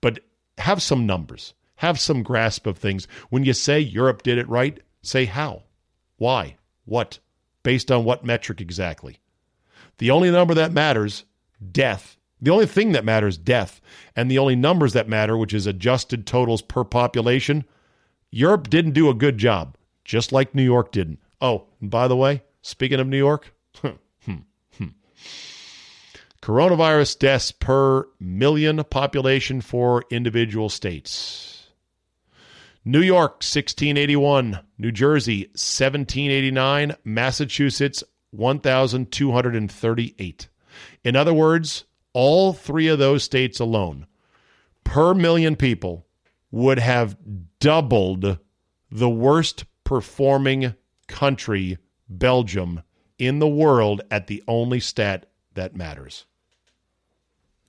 [0.00, 0.20] But
[0.58, 3.08] have some numbers, have some grasp of things.
[3.30, 5.62] When you say Europe did it right, say how,
[6.16, 7.18] why, what,
[7.62, 9.20] based on what metric exactly.
[9.98, 11.24] The only number that matters,
[11.72, 13.80] death, the only thing that matters, death,
[14.14, 17.64] and the only numbers that matter, which is adjusted totals per population,
[18.30, 21.18] Europe didn't do a good job, just like New York didn't.
[21.40, 23.90] Oh, and by the way, speaking of New York, hmm,
[24.76, 24.86] hmm.
[26.42, 31.68] coronavirus deaths per million population for individual states.
[32.84, 34.60] New York, 1681.
[34.78, 36.94] New Jersey, 1789.
[37.04, 40.48] Massachusetts, 1,238.
[41.04, 41.84] In other words,
[42.18, 44.04] all three of those states alone,
[44.82, 46.04] per million people,
[46.50, 47.16] would have
[47.60, 48.38] doubled
[48.90, 50.74] the worst performing
[51.06, 51.78] country,
[52.08, 52.82] Belgium,
[53.20, 56.26] in the world at the only stat that matters.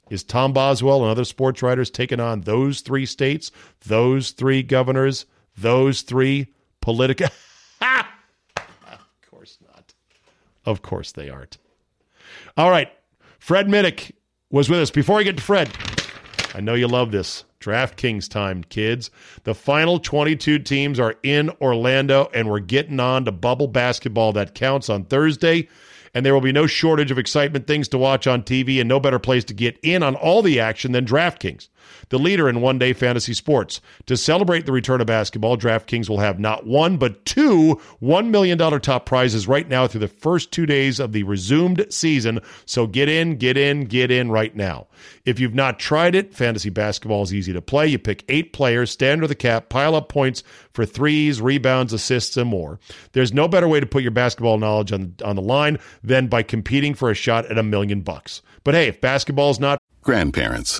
[0.09, 3.51] Is Tom Boswell and other sports writers taking on those three states,
[3.85, 7.27] those three governors, those three political?
[7.81, 9.93] of course not.
[10.65, 11.59] Of course they aren't.
[12.57, 12.91] All right.
[13.37, 14.11] Fred Minnick
[14.51, 14.91] was with us.
[14.91, 15.71] Before I get to Fred,
[16.53, 17.45] I know you love this.
[17.59, 19.11] DraftKings time, kids.
[19.43, 24.55] The final 22 teams are in Orlando, and we're getting on to bubble basketball that
[24.55, 25.67] counts on Thursday
[26.13, 28.99] and there will be no shortage of excitement, things to watch on TV, and no
[28.99, 31.69] better place to get in on all the action than DraftKings,
[32.09, 33.81] the leader in one day fantasy sports.
[34.07, 38.57] To celebrate the return of basketball, DraftKings will have not one, but two $1 million
[38.57, 42.39] top prizes right now through the first two days of the resumed season.
[42.65, 44.87] So get in, get in, get in right now.
[45.25, 47.87] If you've not tried it, fantasy basketball is easy to play.
[47.87, 52.37] You pick eight players, stand under the cap, pile up points for threes, rebounds, assists,
[52.37, 52.79] and more.
[53.13, 56.43] There's no better way to put your basketball knowledge on, on the line than by
[56.43, 58.41] competing for a shot at a million bucks.
[58.63, 59.81] But hey, if basketball's not.
[60.01, 60.79] Grandparents.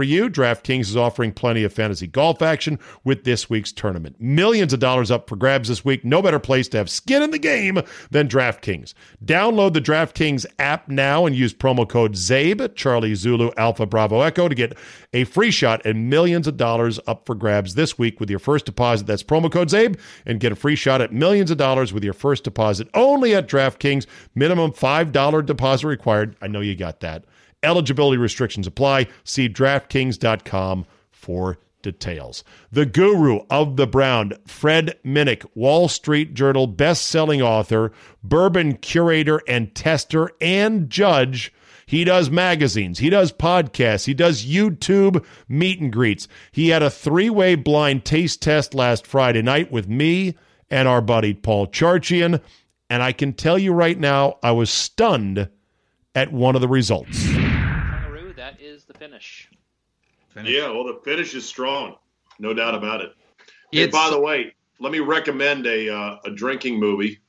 [0.00, 4.18] For you, DraftKings is offering plenty of fantasy golf action with this week's tournament.
[4.18, 6.06] Millions of dollars up for grabs this week.
[6.06, 8.94] No better place to have skin in the game than DraftKings.
[9.22, 14.48] Download the DraftKings app now and use promo code CZABE, Charlie Zulu Alpha Bravo Echo,
[14.48, 14.74] to get
[15.12, 18.64] a free shot and millions of dollars up for grabs this week with your first
[18.64, 19.06] deposit.
[19.06, 22.14] That's promo code CZABE and get a free shot at millions of dollars with your
[22.14, 24.06] first deposit only at DraftKings.
[24.34, 26.36] Minimum $5 deposit required.
[26.40, 27.26] I know you got that.
[27.62, 29.08] Eligibility restrictions apply.
[29.24, 32.44] See DraftKings.com for details.
[32.70, 37.92] The guru of the brown, Fred Minnick, Wall Street Journal best-selling author,
[38.22, 41.52] bourbon curator and tester and judge.
[41.86, 46.28] He does magazines, he does podcasts, he does YouTube meet and greets.
[46.52, 50.36] He had a three-way blind taste test last Friday night with me
[50.70, 52.40] and our buddy Paul Charchian,
[52.88, 55.48] and I can tell you right now I was stunned
[56.14, 57.39] at one of the results
[58.92, 59.48] the finish.
[60.30, 60.52] finish.
[60.52, 61.96] Yeah, well, the finish is strong,
[62.38, 63.12] no doubt about it.
[63.72, 67.20] And by the way, let me recommend a uh, a drinking movie,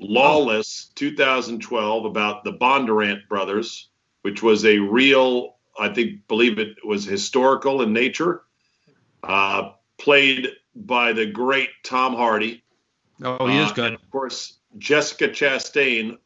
[0.00, 0.92] Lawless, oh.
[0.96, 3.88] 2012, about the Bondurant brothers,
[4.22, 8.42] which was a real, I think, believe it was historical in nature,
[9.22, 12.64] uh, played by the great Tom Hardy.
[13.22, 13.94] Oh, he is uh, good.
[13.94, 16.16] of course, Jessica Chastain,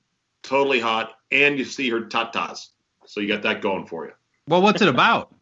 [0.43, 2.69] totally hot, and you see her tatas.
[3.07, 4.13] So you got that going for you.
[4.47, 5.35] Well, what's it about?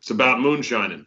[0.00, 1.06] it's about moonshining.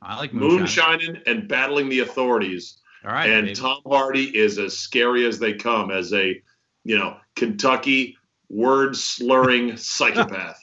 [0.00, 0.98] I like moonshine.
[0.98, 2.78] moonshining and battling the authorities.
[3.04, 3.28] All right.
[3.28, 3.54] And baby.
[3.54, 6.40] Tom Hardy is as scary as they come as a,
[6.84, 8.16] you know, Kentucky
[8.48, 10.60] word slurring psychopath.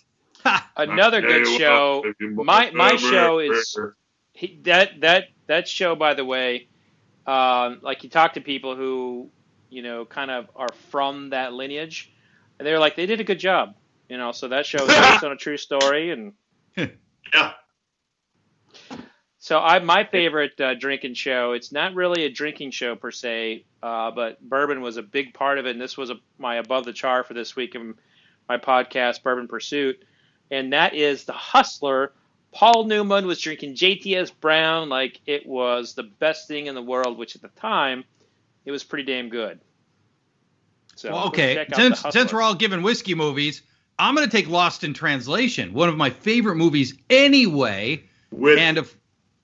[0.76, 2.04] Another good show.
[2.20, 3.78] My my show is
[4.34, 5.96] he, that that that show.
[5.96, 6.68] By the way,
[7.28, 9.30] um, like you talk to people who
[9.70, 12.12] you know kind of are from that lineage,
[12.58, 13.76] and they're like they did a good job.
[14.12, 16.34] You know, so that show is based on a true story, and
[16.76, 17.54] yeah.
[19.40, 21.54] So I my favorite uh, drinking show.
[21.54, 25.60] It's not really a drinking show per se, uh, but bourbon was a big part
[25.60, 27.96] of it, and this was a, my above the char for this week in
[28.50, 30.04] my podcast, Bourbon Pursuit,
[30.52, 32.12] and that is the Hustler.
[32.52, 37.18] Paul Newman was drinking JTS Brown like it was the best thing in the world,
[37.18, 38.04] which at the time
[38.66, 39.62] it was pretty damn good.
[40.98, 43.62] So well, okay, since since we're all given whiskey movies,
[44.02, 48.80] I'm going to take Lost in Translation, one of my favorite movies anyway, With and
[48.80, 48.98] of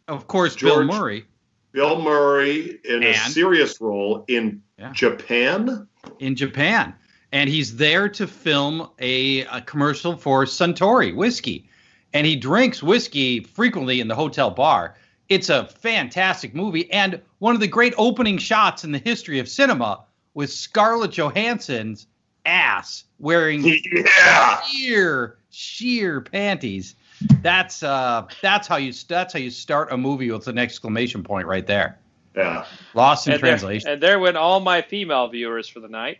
[0.08, 1.26] of course George, Bill Murray.
[1.74, 4.92] Bill Murray in and, a serious role in yeah.
[4.94, 5.88] Japan.
[6.18, 6.96] In Japan,
[7.32, 11.70] and he's there to film a, a commercial for Suntory whiskey,
[12.14, 14.96] and he drinks whiskey frequently in the hotel bar.
[15.30, 19.48] It's a fantastic movie and one of the great opening shots in the history of
[19.48, 22.08] cinema with Scarlett Johansson's
[22.48, 24.62] ass wearing yeah.
[24.62, 26.96] sheer sheer panties.
[27.42, 31.48] That's uh that's how you that's how you start a movie with an exclamation point
[31.48, 32.00] right there.
[32.36, 32.66] Yeah.
[32.94, 33.86] Lost in and translation.
[33.86, 36.20] There, and there went all my female viewers for the night.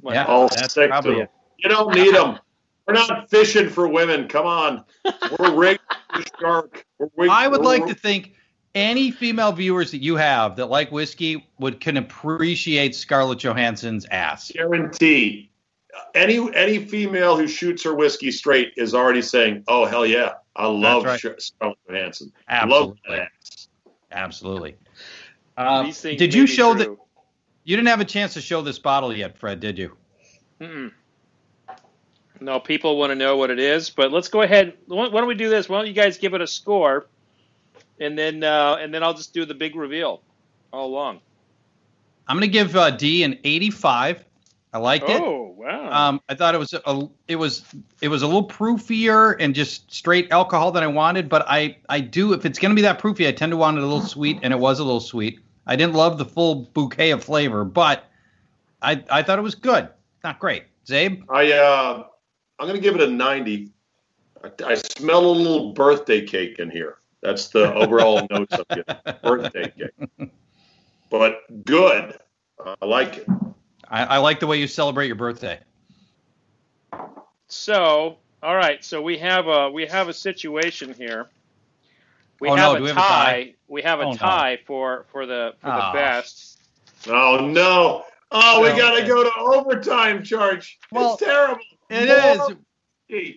[0.00, 1.26] When yeah, all that's probably
[1.58, 2.38] You don't need them.
[2.86, 4.28] We're not fishing for women.
[4.28, 4.84] Come on.
[5.38, 5.80] We're rigged
[6.14, 6.86] for shark.
[7.16, 8.34] We're I would like to think
[8.74, 14.50] any female viewers that you have that like whiskey would can appreciate Scarlett Johansson's ass.
[14.50, 15.48] Guaranteed.
[16.14, 20.66] Any any female who shoots her whiskey straight is already saying, "Oh hell yeah, I
[20.66, 21.20] love right.
[21.20, 22.32] Scarlett Johansson.
[22.48, 22.86] Absolutely.
[23.08, 23.28] Love that."
[24.10, 24.76] Absolutely.
[25.56, 26.88] Uh, did you show that?
[27.64, 29.96] You didn't have a chance to show this bottle yet, Fred, did you?
[30.60, 30.92] Mm-mm.
[32.40, 34.74] No, people want to know what it is, but let's go ahead.
[34.86, 35.68] Why don't we do this?
[35.68, 37.06] Why don't you guys give it a score?
[38.00, 40.22] And then uh, and then I'll just do the big reveal
[40.72, 41.20] all along.
[42.28, 44.24] I'm going to give uh, D an 85.
[44.74, 45.20] I liked it.
[45.20, 46.08] Oh wow!
[46.08, 47.62] Um, I thought it was a it was
[48.00, 51.28] it was a little proofier and just straight alcohol than I wanted.
[51.28, 53.76] But I I do if it's going to be that proofy, I tend to want
[53.76, 55.40] it a little sweet, and it was a little sweet.
[55.66, 58.06] I didn't love the full bouquet of flavor, but
[58.80, 59.90] I I thought it was good.
[60.24, 60.64] Not great.
[60.86, 61.22] Czabe?
[61.28, 62.04] I uh
[62.58, 63.72] I'm going to give it a 90.
[64.44, 66.98] I, I smell a little birthday cake in here.
[67.22, 68.84] That's the overall notes of your
[69.22, 70.30] birthday cake.
[71.08, 72.18] But good.
[72.58, 73.28] I like it.
[73.88, 75.60] I, I like the way you celebrate your birthday.
[77.48, 78.84] So, all right.
[78.84, 81.28] So we have a we have a situation here.
[82.40, 82.94] We oh, have, no, a, we tie.
[82.94, 83.54] have a tie.
[83.68, 84.66] We have a oh, tie no.
[84.66, 85.76] for for the for oh.
[85.76, 85.92] the ah.
[85.92, 86.58] best.
[87.08, 88.04] Oh no!
[88.30, 90.78] Oh, we got to go to overtime, Charge.
[90.90, 91.60] Well, it's terrible.
[91.90, 93.36] It More is.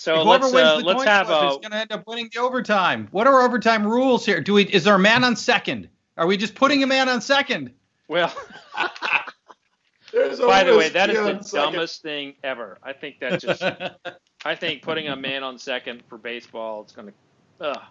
[0.00, 1.40] So let's uh, let's have a.
[1.40, 3.06] Who's going to end up winning the overtime?
[3.10, 4.40] What are overtime rules here?
[4.40, 4.62] Do we?
[4.64, 5.90] Is there a man on second?
[6.16, 7.70] Are we just putting a man on second?
[8.08, 8.34] Well,
[8.74, 11.72] by the way, that is the second.
[11.72, 12.78] dumbest thing ever.
[12.82, 13.62] I think that just.
[14.46, 17.12] I think putting a man on second for baseball, it's going
[17.58, 17.82] to.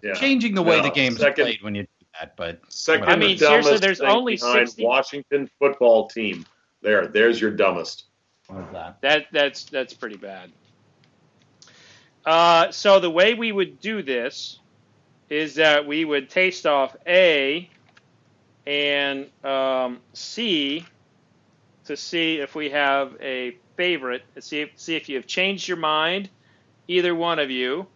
[0.00, 0.14] Yeah.
[0.14, 3.08] Changing the way no, the game's second, played when you do that, but second.
[3.08, 4.84] I mean, seriously, there's only 60...
[4.84, 6.46] Washington football team.
[6.82, 8.04] There, there's your dumbest.
[8.72, 9.00] That?
[9.00, 10.52] that that's that's pretty bad.
[12.24, 14.58] Uh, so the way we would do this
[15.28, 17.68] is that we would taste off A
[18.66, 20.84] and um, C
[21.86, 24.22] to see if we have a favorite.
[24.40, 26.28] See if, see if you have changed your mind,
[26.86, 27.86] either one of you,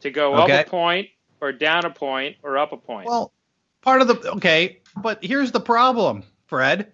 [0.00, 0.60] to go okay.
[0.60, 1.08] up a point
[1.40, 3.06] or down a point or up a point.
[3.06, 3.32] Well,
[3.82, 6.92] part of the okay, but here's the problem, Fred.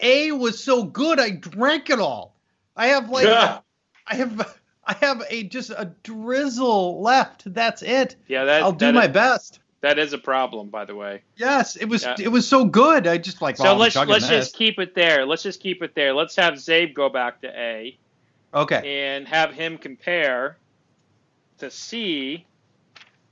[0.00, 2.34] A was so good, I drank it all.
[2.76, 3.60] I have like, yeah.
[4.06, 7.52] I have I have a just a drizzle left.
[7.52, 8.16] That's it.
[8.28, 9.60] Yeah, that, I'll do my best.
[9.80, 11.22] That is a problem, by the way.
[11.36, 12.04] Yes, it was.
[12.04, 12.16] Yeah.
[12.18, 13.06] It was so good.
[13.06, 13.56] I just like.
[13.56, 15.26] So let's let's just keep it there.
[15.26, 16.14] Let's just keep it there.
[16.14, 17.98] Let's have Czabe go back to A.
[18.54, 19.10] Okay.
[19.12, 20.56] And have him compare
[21.58, 22.46] to C.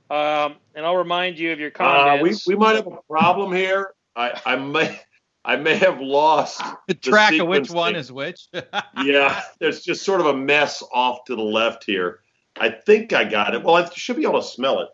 [0.09, 2.21] Um, and I'll remind you of your comments.
[2.21, 3.93] Uh, we we might have a problem here.
[4.15, 5.01] I I may
[5.45, 8.47] I may have lost the track of which one is which.
[9.03, 12.21] yeah, there's just sort of a mess off to the left here.
[12.59, 13.63] I think I got it.
[13.63, 14.89] Well, I should be able to smell it.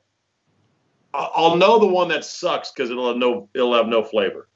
[1.13, 4.47] I'll know the one that sucks because it'll have no it'll have no flavor.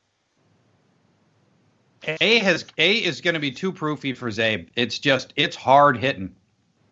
[2.22, 4.68] A has A is going to be too proofy for Czabe.
[4.76, 6.36] It's just it's hard hitting.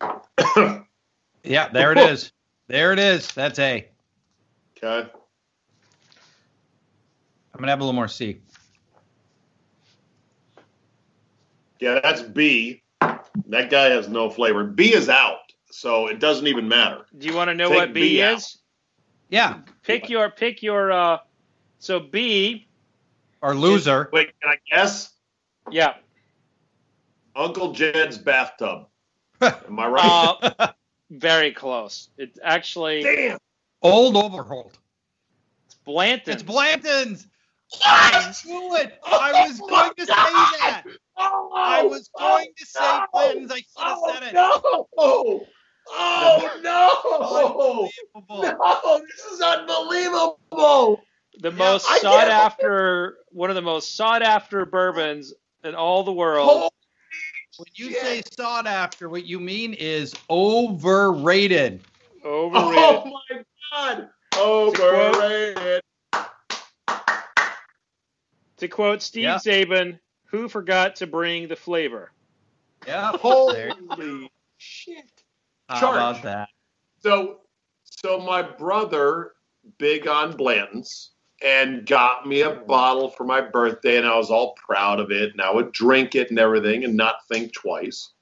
[1.44, 2.32] yeah, there it is.
[2.68, 3.32] There it is.
[3.32, 3.88] That's A.
[4.76, 5.08] Okay.
[7.54, 8.40] I'm gonna have a little more C.
[11.84, 12.82] Yeah, that's B.
[13.00, 14.64] That guy has no flavor.
[14.64, 17.04] B is out, so it doesn't even matter.
[17.18, 18.56] Do you want to know Take what B, B is?
[19.28, 19.58] Yeah.
[19.82, 21.18] Pick your pick your uh
[21.80, 22.66] so B
[23.42, 24.06] or loser.
[24.06, 25.10] Is, wait, can I guess?
[25.70, 25.96] Yeah.
[27.36, 28.86] Uncle Jed's bathtub.
[29.42, 30.54] Am I right?
[30.58, 30.68] Uh,
[31.10, 32.08] very close.
[32.16, 33.36] It's actually Damn.
[33.82, 34.78] Old Overholt.
[35.66, 36.32] It's Blanton.
[36.32, 37.26] It's Blanton's.
[37.82, 38.98] I knew it.
[39.04, 40.84] I was oh going to say that.
[41.16, 44.34] Oh, I was going to say no, I should have oh, said it.
[44.34, 45.46] No.
[45.86, 47.90] Oh no!
[48.30, 51.02] No, this is unbelievable.
[51.40, 56.12] The most yeah, sought after, one of the most sought after bourbons in all the
[56.12, 56.48] world.
[56.48, 56.70] Holy
[57.58, 58.00] when you shit.
[58.00, 61.82] say sought after, what you mean is overrated.
[62.24, 62.78] Overrated.
[62.78, 64.08] Oh my god!
[64.36, 65.82] Overrated.
[68.58, 69.36] To quote Steve yeah.
[69.36, 72.12] Saban, who forgot to bring the flavor?
[72.86, 73.12] Yeah.
[73.16, 75.24] Holy shit.
[75.68, 75.96] How Charge.
[75.96, 76.48] about that?
[77.00, 77.40] So,
[77.84, 79.32] so my brother,
[79.78, 81.10] big on Blanton's,
[81.42, 85.32] and got me a bottle for my birthday, and I was all proud of it,
[85.32, 88.12] and I would drink it and everything, and not think twice.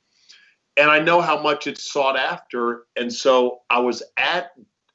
[0.76, 4.53] And I know how much it's sought after, and so I was at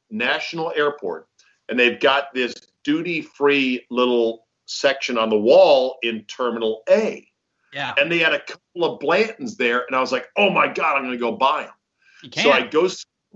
[0.10, 1.28] National Airport,
[1.70, 7.28] and they've got this duty-free little section on the wall in Terminal A.
[7.74, 7.93] Yeah.
[7.97, 10.95] And they had a couple of Blantons there, and I was like, "Oh my god,
[10.95, 12.88] I'm going to go buy them." So I go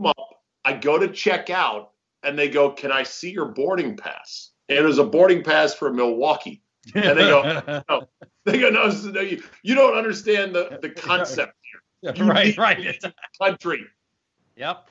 [0.06, 1.92] up, I go to check out,
[2.24, 5.74] and they go, "Can I see your boarding pass?" And it was a boarding pass
[5.74, 6.62] for Milwaukee.
[6.96, 8.08] And they go, "No."
[8.46, 12.14] They go, "No, no you, you don't understand the the concept here.
[12.16, 13.04] You right, right.
[13.40, 13.86] country."
[14.56, 14.90] Yep.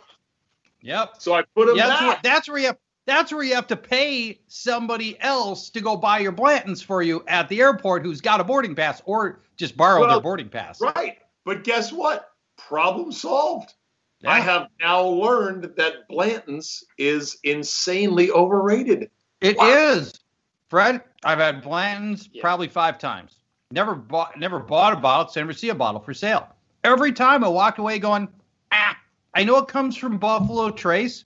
[0.82, 1.14] Yep.
[1.18, 1.88] So I put them yeah.
[1.88, 2.72] That's where, that's where you
[3.07, 7.25] that's where you have to pay somebody else to go buy your Blantons for you
[7.27, 10.81] at the airport who's got a boarding pass or just borrow well, their boarding pass.
[10.81, 11.19] Right.
[11.45, 12.33] But guess what?
[12.57, 13.75] Problem solved.
[14.21, 14.33] Yeah.
[14.33, 19.11] I have now learned that Blanton's is insanely overrated.
[19.41, 19.69] It wow.
[19.69, 20.21] is,
[20.69, 22.43] Fred, I've had Blanton's yeah.
[22.43, 23.37] probably five times.
[23.73, 26.49] Never bought never bought a bottle, never see a bottle for sale.
[26.85, 28.29] Every time I walked away going,
[28.73, 28.99] ah,
[29.35, 31.25] I know it comes from Buffalo Trace,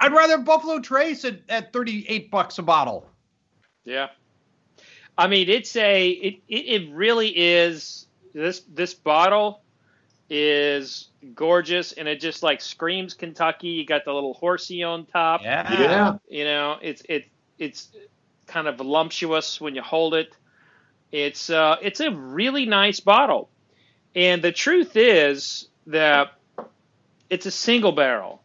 [0.00, 3.06] I'd rather Buffalo Trace at, at 38 bucks a bottle.
[3.84, 4.08] Yeah.
[5.16, 9.62] I mean, it's a it, it really is this this bottle
[10.30, 13.68] is gorgeous and it just like screams Kentucky.
[13.68, 15.42] You got the little horsey on top.
[15.42, 15.72] Yeah.
[15.72, 16.16] yeah.
[16.28, 17.26] You know, it's it
[17.58, 17.90] it's
[18.46, 20.34] kind of voluptuous when you hold it.
[21.12, 23.50] It's uh it's a really nice bottle.
[24.14, 26.32] And the truth is that
[27.28, 28.42] it's a single barrel.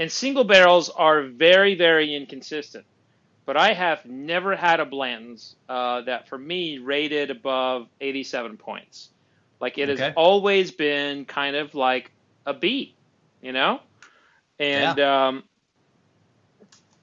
[0.00, 2.86] And single barrels are very, very inconsistent.
[3.44, 9.10] But I have never had a Blanton's uh, that, for me, rated above 87 points.
[9.60, 10.02] Like it okay.
[10.02, 12.12] has always been kind of like
[12.46, 12.94] a B,
[13.42, 13.80] you know?
[14.58, 15.26] And yeah.
[15.28, 15.42] um,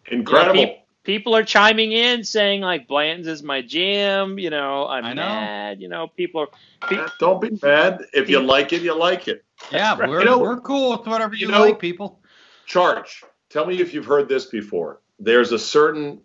[0.08, 0.56] incredible.
[0.60, 4.40] You know, pe- people are chiming in saying like Blanton's is my jam.
[4.40, 5.22] You know, I'm I know.
[5.22, 5.82] mad.
[5.82, 6.90] You know, people are.
[6.90, 8.06] Pe- Don't be mad.
[8.12, 9.46] If you like it, you like it.
[9.72, 12.20] Yeah, we're, You know- we're cool with whatever you, you know- like, people.
[12.68, 13.24] Charge.
[13.50, 15.02] Tell me if you've heard this before.
[15.20, 16.22] There's a certain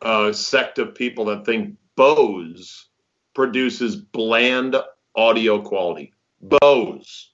[0.00, 2.86] uh, sect of people that think Bose
[3.34, 4.76] produces bland
[5.16, 6.14] audio quality.
[6.40, 7.32] Bose.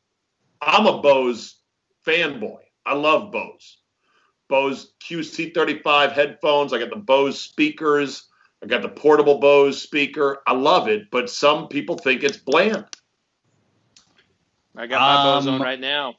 [0.61, 1.61] I'm a Bose
[2.05, 2.61] fanboy.
[2.85, 3.79] I love Bose.
[4.49, 6.73] Bose QC35 headphones.
[6.73, 8.29] I got the Bose speakers.
[8.63, 10.43] I got the portable Bose speaker.
[10.47, 12.87] I love it, but some people think it's bland.
[14.75, 16.15] I got my Bose Um, on right now.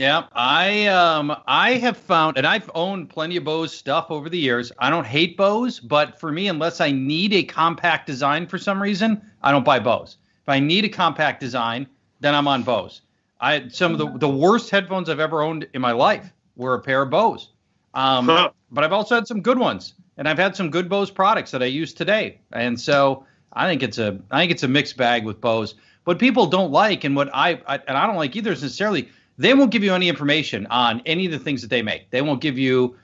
[0.00, 4.38] Yeah, I um I have found, and I've owned plenty of Bose stuff over the
[4.38, 4.72] years.
[4.78, 8.80] I don't hate Bose, but for me, unless I need a compact design for some
[8.80, 10.16] reason, I don't buy Bose.
[10.42, 11.86] If I need a compact design,
[12.20, 13.02] then I'm on Bose.
[13.42, 16.80] I some of the the worst headphones I've ever owned in my life were a
[16.80, 17.50] pair of Bose.
[17.92, 18.52] Um, Huh.
[18.70, 21.62] but I've also had some good ones, and I've had some good Bose products that
[21.62, 22.40] I use today.
[22.52, 25.74] And so I think it's a I think it's a mixed bag with Bose.
[26.04, 29.10] What people don't like, and what I, I and I don't like either, is necessarily
[29.40, 32.10] they won't give you any information on any of the things that they make.
[32.10, 32.96] They won't give you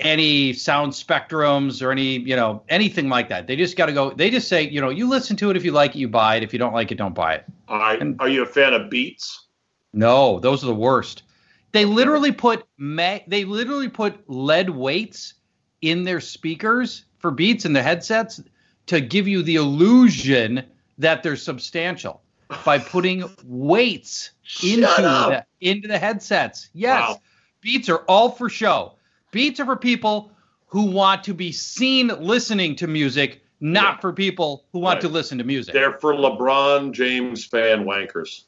[0.00, 3.46] any sound spectrums or any you know anything like that.
[3.46, 4.10] They just got to go.
[4.10, 6.34] They just say you know you listen to it if you like it, you buy
[6.34, 6.42] it.
[6.42, 7.44] If you don't like it, don't buy it.
[7.68, 8.00] All right.
[8.00, 9.46] And- Are you a fan of Beats?
[9.92, 11.22] No, those are the worst.
[11.70, 15.34] They literally put ma- they literally put lead weights
[15.80, 18.42] in their speakers for beats in the headsets
[18.86, 20.64] to give you the illusion
[20.98, 22.20] that they're substantial
[22.64, 24.30] by putting weights
[24.62, 26.70] into the, into the headsets.
[26.74, 27.00] Yes.
[27.10, 27.20] Wow.
[27.60, 28.92] Beats are all for show.
[29.30, 30.30] Beats are for people
[30.66, 34.00] who want to be seen listening to music, not Yeah.
[34.00, 35.00] for people who want Right.
[35.02, 35.72] to listen to music.
[35.72, 38.42] They're for LeBron James fan wankers.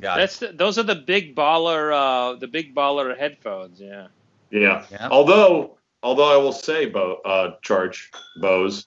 [0.00, 0.20] Got it.
[0.22, 3.80] That's the, those are the big baller, uh, the big baller headphones.
[3.80, 4.08] Yeah.
[4.50, 4.84] Yeah.
[4.90, 5.08] Yeah.
[5.10, 8.86] Although, although I will say, Bo, uh, Charge Bose,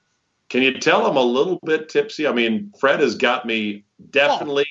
[0.50, 2.28] can you tell I'm a little bit tipsy?
[2.28, 4.68] I mean, Fred has got me definitely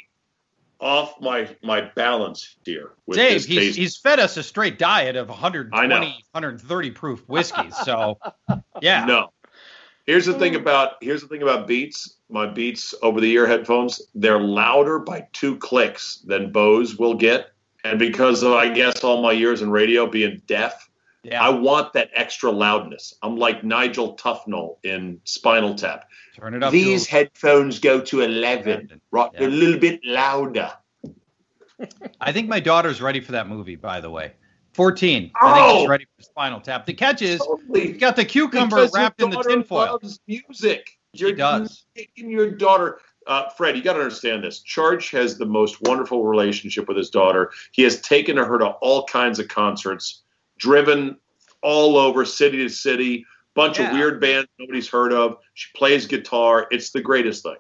[0.80, 0.86] oh.
[0.86, 3.76] off my my balance here with Dave, this he's, case.
[3.76, 7.76] he's fed us a straight diet of 120, 130 proof whiskeys.
[7.84, 8.18] So,
[8.80, 9.04] yeah.
[9.04, 9.32] No.
[10.06, 12.16] Here's the thing about here's the thing about Beats.
[12.30, 17.50] My Beats over the ear headphones, they're louder by two clicks than Bose will get.
[17.84, 20.88] And because of I guess all my years in radio being deaf,
[21.26, 21.44] Yeah.
[21.44, 23.14] I want that extra loudness.
[23.22, 26.08] I'm like Nigel Tufnel in Spinal Tap.
[26.36, 26.72] Turn it up.
[26.72, 29.30] These headphones go to 11, right?
[29.34, 29.46] Yeah.
[29.46, 30.72] A little bit louder.
[32.20, 34.32] I think my daughter's ready for that movie, by the way.
[34.74, 35.30] 14.
[35.40, 35.78] I think Oh!
[35.80, 36.86] she's ready for Spinal Tap.
[36.86, 37.88] The catch is, Totally.
[37.88, 39.98] you got the cucumber Because wrapped in the tinfoil.
[40.00, 40.90] loves music.
[41.14, 41.84] She You're, does.
[41.96, 42.98] Taking your daughter.
[43.26, 44.60] Uh, Fred, you got to understand this.
[44.60, 47.50] Charge has the most wonderful relationship with his daughter.
[47.72, 50.22] He has taken her to all kinds of concerts,
[50.58, 51.18] driven
[51.62, 53.88] all over city to city, bunch Yeah.
[53.88, 55.38] of weird bands nobody's heard of.
[55.54, 56.66] She plays guitar.
[56.70, 57.56] It's the greatest thing.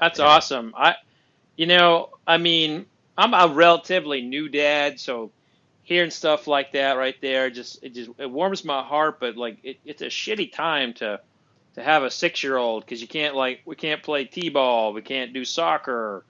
[0.00, 0.26] That's Yeah.
[0.26, 0.74] awesome.
[0.76, 0.96] I,
[1.56, 2.86] you know, I mean,
[3.16, 5.32] I'm a relatively new dad, so
[5.82, 9.18] hearing stuff like that right there just it just it warms my heart.
[9.20, 11.20] But like, it, it's a shitty time to
[11.74, 15.02] to have a six year old because you can't like we can't play t-ball, we
[15.02, 16.24] can't do soccer.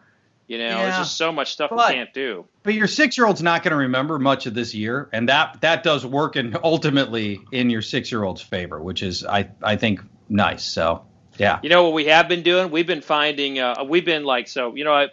[0.49, 0.99] You know, there's Yeah.
[0.99, 2.47] just so much stuff But- we can't do.
[2.63, 6.05] But your six-year-old's not going to remember much of this year, and that that does
[6.07, 10.65] work and ultimately in your six-year-old's favor, which is I I think nice.
[10.65, 11.05] So
[11.39, 12.71] yeah, You know what we have been doing?
[12.71, 13.61] We've been finding.
[13.61, 14.75] Uh, we've been like so.
[14.75, 15.09] You know, I,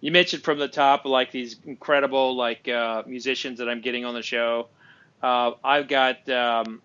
[0.00, 4.14] you mentioned from the top like these incredible like uh, musicians that I'm getting on
[4.14, 4.68] the show.
[5.22, 6.28] Uh, I've got.
[6.28, 6.80] Um,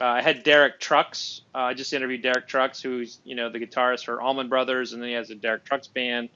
[0.00, 1.42] uh, I had Derek Trucks.
[1.54, 5.00] Uh, I just interviewed Derek Trucks, who's you know the guitarist for Allman Brothers, and
[5.00, 6.28] then he has a Derek Trucks band.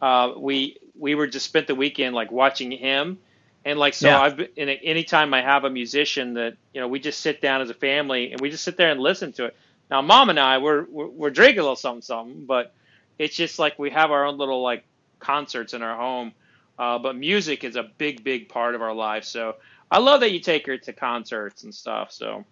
[0.00, 3.18] Uh, we we were just spent the weekend like watching him,
[3.64, 4.20] and like so Yeah.
[4.20, 4.48] I've been.
[4.56, 7.74] And anytime I have a musician that you know we just sit down as a
[7.74, 9.56] family and we just sit there and listen to it.
[9.90, 12.74] Now, mom and I, we're, we're, we're drinking a little something, something, but
[13.18, 14.84] it's just like we have our own little like
[15.20, 16.32] concerts in our home.
[16.78, 19.24] Uh, but music is a big, big part of our life.
[19.24, 19.56] So
[19.90, 22.10] I love that you take her to concerts and stuff.
[22.12, 22.44] So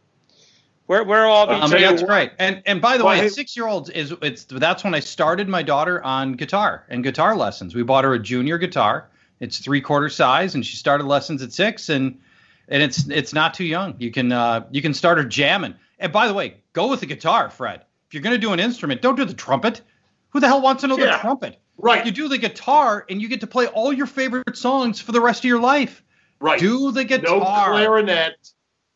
[0.86, 2.32] we're, we're all be Um, tell you that's what- great.
[2.38, 5.00] And and by the Well, way, hey- six year olds is it's that's when I
[5.00, 7.74] started my daughter on guitar and guitar lessons.
[7.74, 9.08] We bought her a junior guitar.
[9.40, 12.20] It's three quarter size, and she started lessons at six, and
[12.68, 13.94] and it's it's not too young.
[13.98, 15.74] You can uh, you can start her jamming.
[15.98, 17.82] And by the way, go with the guitar, Fred.
[18.08, 19.80] If you're gonna do an instrument, don't do the trumpet.
[20.30, 21.58] Who the hell wants to know the trumpet?
[21.78, 22.04] Right.
[22.06, 25.20] You do the guitar, and you get to play all your favorite songs for the
[25.20, 26.02] rest of your life.
[26.40, 26.58] Right.
[26.60, 27.38] Do the guitar.
[27.38, 28.34] no clarinet.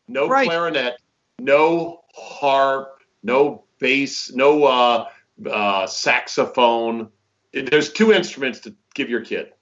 [0.07, 0.47] No Right.
[0.47, 0.97] clarinet.
[1.39, 3.01] No harp.
[3.23, 4.31] No bass.
[4.33, 5.07] No uh,
[5.49, 7.09] uh, saxophone.
[7.53, 9.53] There's two instruments to give your kid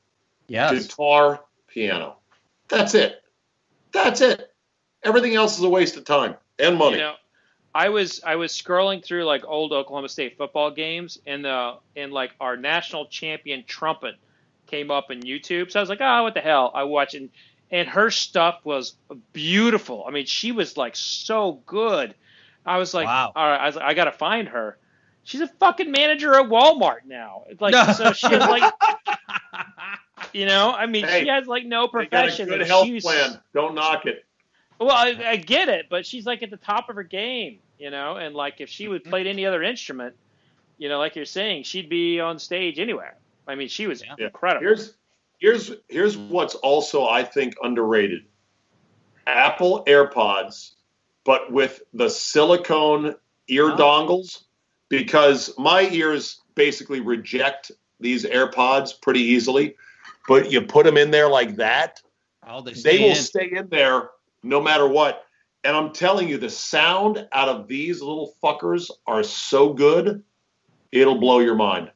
[0.47, 0.87] Yes.
[0.87, 2.17] guitar, piano.
[2.67, 3.21] That's it.
[3.91, 4.53] That's it.
[5.03, 6.97] Everything else is a waste of time and money.
[6.97, 7.15] You know,
[7.73, 12.11] I was I was scrolling through like old Oklahoma State football games, and the and
[12.11, 14.15] like our national champion trumpet
[14.67, 15.71] came up in YouTube.
[15.71, 16.71] So I was like, oh, what the hell?
[16.73, 17.29] I watched and
[17.75, 18.95] and her stuff was
[19.33, 20.05] beautiful.
[20.07, 22.15] I mean, she was like so good.
[22.65, 23.31] I was like, wow.
[23.35, 24.77] all right, I was like, I gotta find her.
[25.25, 27.43] She's a fucking manager at Walmart now.
[27.49, 28.73] It's like so she has like
[30.33, 32.47] you know, I mean Hey, she has like no They got a profession.
[32.47, 33.39] good health she's- plan.
[33.53, 34.25] Don't knock it.
[34.79, 37.89] Well, I, I get it, but she's like at the top of her game, you
[37.91, 39.09] know, and like if she would Mm-hmm.
[39.09, 40.15] played any other instrument,
[40.77, 43.15] you know, like you're saying, she'd be on stage anywhere.
[43.47, 44.25] I mean, she was Yeah.
[44.25, 44.61] incredible.
[44.65, 44.93] Here's
[45.39, 48.23] here's here's what's also I think underrated.
[49.27, 50.71] Apple AirPods,
[51.23, 53.15] but with the silicone
[53.47, 53.77] ear Oh.
[53.77, 54.43] dongles,
[54.89, 59.75] because my ears basically reject these AirPods pretty easily.
[60.27, 62.01] But you put them in there like that,
[62.47, 63.15] Oh, they, they will in.
[63.15, 64.09] stay in there
[64.43, 65.23] no matter what.
[65.63, 70.23] And I'm telling you, the sound out of these little fuckers are so good,
[70.91, 71.91] it'll blow your mind.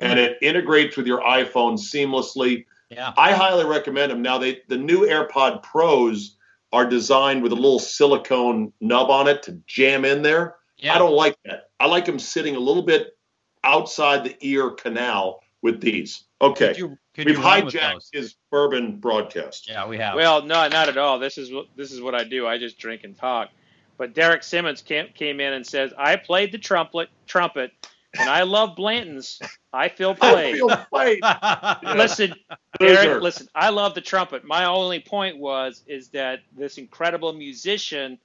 [0.00, 2.66] And it integrates with your iPhone seamlessly.
[2.90, 3.12] Yeah.
[3.16, 4.22] I highly recommend them.
[4.22, 6.36] Now, they the new AirPod Pros
[6.72, 10.56] are designed with a little silicone nub on it to jam in there.
[10.76, 10.94] Yeah.
[10.94, 11.70] I don't like that.
[11.80, 13.16] I like them sitting a little bit
[13.64, 16.24] outside the ear canal with these.
[16.40, 16.68] Okay.
[16.68, 19.68] Could you, could We've you run with hijacked his bourbon broadcast.
[19.68, 20.14] Yeah, we have.
[20.14, 21.18] Well, no, not at all.
[21.18, 22.46] This is what this is what I do.
[22.46, 23.50] I just drink and talk.
[23.96, 27.72] But Derek Simmons came came in and says, "I played the trumpet, trumpet,
[28.18, 29.40] and I love Blanton's.
[29.72, 30.60] I feel played.
[30.60, 31.96] I played." feel played.
[31.96, 32.34] listen,
[32.78, 33.48] Derek, listen.
[33.54, 34.44] I love the trumpet.
[34.44, 38.18] My only point was is that this incredible musician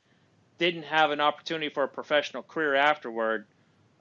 [0.57, 3.45] didn't have an opportunity for a professional career afterward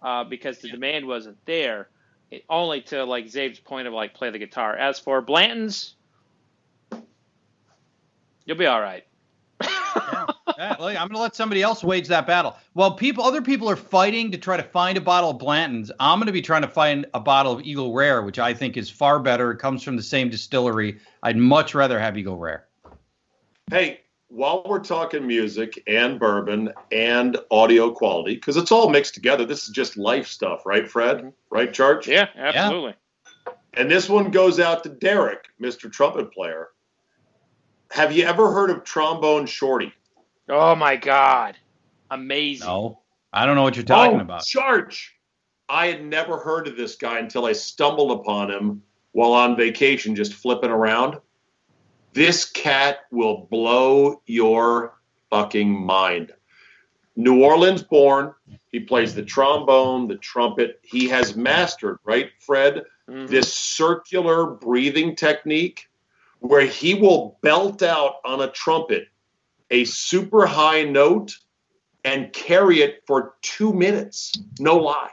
[0.02, 1.88] uh, because the demand wasn't there.
[2.30, 4.76] It, only to like Czabe's point of like play the guitar.
[4.76, 5.94] As for Blanton's,
[8.44, 9.04] you'll be all right.
[10.58, 12.56] Yeah, well, I'm going to let somebody else wage that battle.
[12.72, 16.18] While people, other people are fighting to try to find a bottle of Blanton's, I'm
[16.18, 18.90] going to be trying to find a bottle of Eagle Rare, which I think is
[18.90, 19.52] far better.
[19.52, 20.98] It comes from the same distillery.
[21.22, 22.66] I'd much rather have Eagle Rare.
[23.70, 29.44] Hey, while we're talking music and bourbon and audio quality, because it's all mixed together,
[29.44, 31.18] this is just life stuff, right, Fred?
[31.18, 31.28] Mm-hmm.
[31.50, 32.08] Right, Charge?
[32.08, 32.94] Yeah, absolutely.
[33.74, 35.90] And this one goes out to Derek, Mr.
[35.90, 36.68] Trumpet Player.
[37.90, 39.92] Have you ever heard of Trombone Shorty?
[40.54, 41.56] Oh my God,
[42.10, 42.66] amazing.
[42.66, 43.00] No,
[43.32, 44.44] I don't know what you're talking oh, about.
[44.44, 45.14] Charge.
[45.70, 48.82] I had never heard of this guy until I stumbled upon him
[49.12, 51.16] while on vacation, just flipping around.
[52.12, 54.98] This cat will blow your
[55.30, 56.32] fucking mind.
[57.16, 58.34] New Orleans born.
[58.70, 60.80] He plays the trombone, the trumpet.
[60.82, 63.26] He has mastered, right, Fred, Mhm.
[63.26, 65.88] this circular breathing technique
[66.40, 69.08] where he will belt out on a trumpet
[69.72, 71.34] a super high note
[72.04, 74.32] and carry it for two minutes.
[74.60, 75.10] No lie.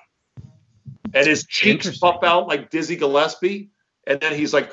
[1.13, 3.69] And his cheeks puff out like Dizzy Gillespie.
[4.05, 4.71] And then he's like,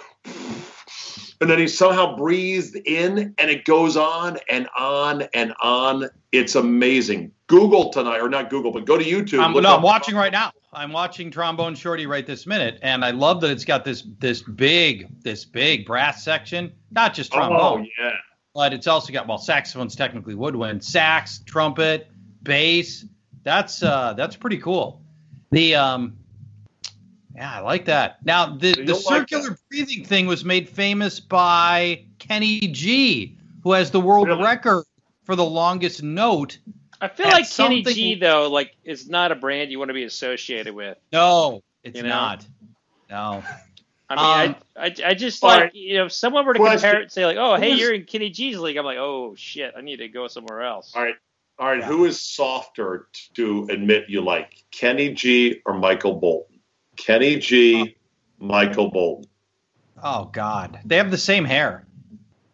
[1.41, 6.11] and then he somehow breathes in and it goes on and on and on.
[6.33, 7.33] It's amazing.
[7.47, 9.41] Google tonight, or not Google, but go to YouTube.
[9.41, 10.51] I'm, no, I'm watching right now.
[10.73, 14.43] I'm watching Trombone Shorty right this minute, and I love that it's got this this
[14.43, 16.73] big this big brass section.
[16.91, 17.87] Not just oh, trombone.
[18.01, 18.17] Oh, yeah.
[18.57, 22.09] But it's also got well, saxophone's technically woodwind, sax, trumpet,
[22.43, 23.05] bass.
[23.45, 25.03] That's uh that's pretty cool.
[25.51, 26.17] The um
[27.35, 28.25] yeah, I like that.
[28.25, 33.73] Now the the don't like circular breathing thing was made famous by Kenny G, who
[33.73, 34.43] has the world Really?
[34.43, 34.85] record
[35.25, 36.59] for the longest note.
[36.99, 40.05] I feel like Kenny G though, like is not a brand you want to be
[40.05, 40.97] associated with.
[41.13, 42.09] No, it's You know?
[42.09, 42.47] not.
[43.11, 43.45] No.
[44.09, 46.59] I mean, Um, I, I, I just all like you know, if someone were to
[46.61, 46.79] Question.
[46.81, 48.77] compare it, and say like, oh, hey, Who's- you're in Kenny G's league.
[48.77, 50.93] I'm like, oh shit, I need to go somewhere else.
[50.95, 51.15] All right.
[51.59, 51.83] All right.
[51.83, 56.61] Who is softer to admit you like, Kenny G or Michael Bolton?
[56.97, 57.97] Kenny G,
[58.39, 59.29] Michael Bolton.
[60.03, 61.87] Oh God, they have the same hair.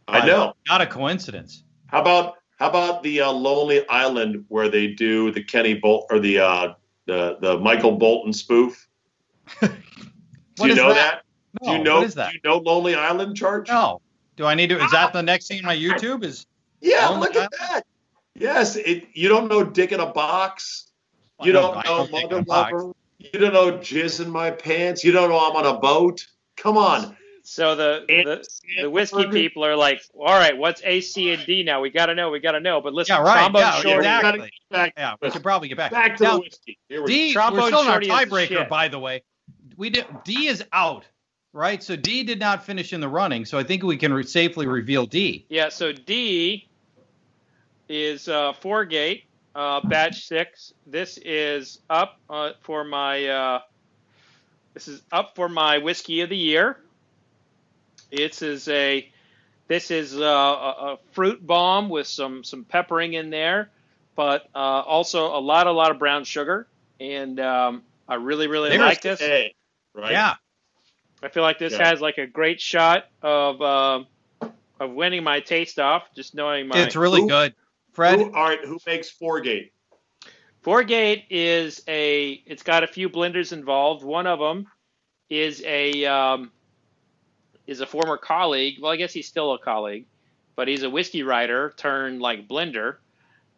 [0.09, 0.53] I Uh, know.
[0.69, 1.65] Not a coincidence.
[1.89, 6.19] How about how about the uh, Lonely Island where they do the Kenny Bolt or
[6.21, 6.75] the uh,
[7.07, 8.89] the the Michael Bolton spoof?
[9.61, 9.69] do
[10.59, 10.95] What you is know that?
[10.95, 11.23] that?
[11.61, 11.97] No, do you know?
[11.97, 12.31] what is that?
[12.31, 13.69] Do you know Lonely Island, Charge?
[13.69, 14.01] No.
[14.37, 14.83] Do I need to?
[14.83, 16.25] Is that the next thing on my YouTube?
[16.25, 16.47] Is
[16.81, 17.83] Yeah, Lonely look at that.
[18.35, 20.91] Yes, it, you don't know Dick in a Box.
[21.43, 22.93] You I don't I know Dick Mother Lover.
[23.19, 25.05] You don't know Jizz in my pants.
[25.05, 26.27] You don't know I'm on a boat.
[26.57, 27.17] Come on.
[27.45, 31.63] So the the, the whiskey people are like, all right, what's A, C, and D
[31.65, 31.81] now?
[31.81, 32.31] We got to know.
[32.31, 32.81] We got to know.
[32.81, 33.41] But listen, Yeah, right.
[33.41, 33.97] trombone Yeah, shorty.
[33.99, 34.53] exactly.
[34.71, 35.91] back, Yeah, we should probably get back.
[35.91, 36.79] back to now, the whiskey.
[36.89, 39.23] Here we D, Trombone we're still in our Shorty is the tiebreaker, by the way.
[39.77, 41.05] We did, D is out,
[41.53, 41.83] right?
[41.83, 43.45] So D did not finish in the running.
[43.45, 45.45] So I think we can re- safely reveal D.
[45.49, 45.69] Yeah.
[45.69, 46.69] So D
[47.89, 49.25] is uh, Four Gate,
[49.55, 50.73] uh, batch six.
[50.87, 53.27] This is up uh, for my.
[53.27, 53.61] Uh,
[54.75, 56.79] this is up for my whiskey of the year.
[58.11, 59.09] It is is a.
[59.69, 63.71] This is uh, a, a, fruit bomb with some some peppering in there,
[64.17, 66.67] but uh, also a lot a lot of brown sugar,
[67.01, 69.23] and um, I really really There's like this.
[69.23, 69.55] A,
[69.95, 70.13] right?
[70.13, 70.35] Yeah.
[71.23, 71.89] I feel like this yeah.
[71.89, 74.07] has like a great shot of um,
[74.81, 76.03] of winning my taste off.
[76.15, 76.79] Just knowing my.
[76.79, 77.55] It's really who, good.
[77.93, 78.19] Fred.
[78.19, 78.65] Who, all right.
[78.65, 79.73] Who makes Four Gate?
[80.63, 82.43] Foregate is a.
[82.47, 84.05] It's got a few blenders involved.
[84.05, 84.67] One of them
[85.29, 86.51] is a um,
[87.67, 88.79] is a former colleague.
[88.81, 90.07] Well, I guess he's still a colleague,
[90.57, 92.97] but he's a whiskey writer turned like blender,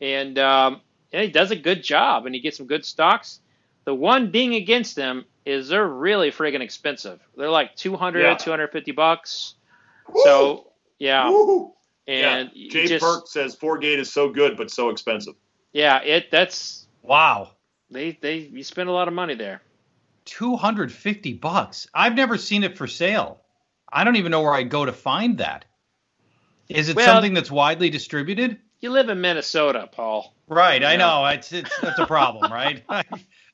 [0.00, 0.80] and um,
[1.12, 3.40] and he does a good job, and he gets some good stocks.
[3.84, 7.20] The one being against them is they're really friggin' expensive.
[7.36, 8.34] They're like 200, yeah.
[8.36, 9.55] 250 bucks.
[10.09, 10.22] Woo!
[10.24, 11.28] So yeah.
[11.28, 11.72] Woo!
[12.07, 12.70] And yeah.
[12.70, 15.34] Jay just, Burke says Four Gate is so good but so expensive.
[15.72, 17.51] Yeah, it that's wow.
[17.90, 19.62] They they you spend a lot of money there.
[20.26, 21.88] 250 bucks.
[21.95, 23.40] I've never seen it for sale.
[23.90, 25.66] I don't even know where I go to find that.
[26.68, 28.59] Is it well, something that's widely distributed?
[28.80, 30.34] You live in Minnesota, Paul.
[30.49, 31.24] Right, I know.
[31.26, 32.82] It's it's that's a problem, right?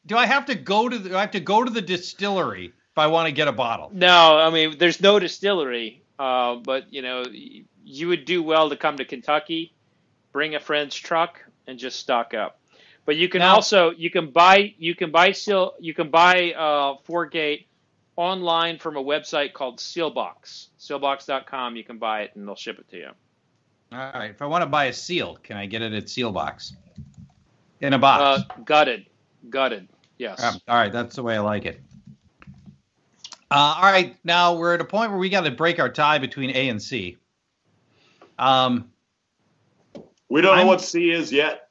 [0.07, 2.99] do I have to go to the, I have to go to the distillery if
[2.99, 3.91] I want to get a bottle?
[3.93, 6.03] No, I mean there's no distillery.
[6.19, 7.25] Uh, but you know,
[7.85, 9.73] you would do well to come to Kentucky,
[10.33, 12.61] bring a friend's truck, and just stock up.
[13.07, 16.53] But you can now, also you can buy you can buy seal you can buy
[16.53, 17.67] uh, Four Gate
[18.17, 20.69] online from a website called Seelbach's.
[20.79, 21.77] Seelbachs.com.
[21.77, 23.11] You can buy it and they'll ship it to you.
[23.93, 24.31] All right.
[24.31, 26.75] If I want to buy a seal, can I get it at Sealbox?
[27.81, 28.45] In a box.
[28.51, 29.07] Uh, gutted.
[29.49, 29.89] Gutted.
[30.19, 30.43] Yes.
[30.43, 30.93] Um, all right.
[30.93, 31.81] That's the way I like it.
[33.53, 36.19] Uh, all right, now we're at a point where we got to break our tie
[36.19, 37.17] between A and C.
[38.39, 38.93] Um,
[40.29, 41.69] we don't know I'm, what C is yet.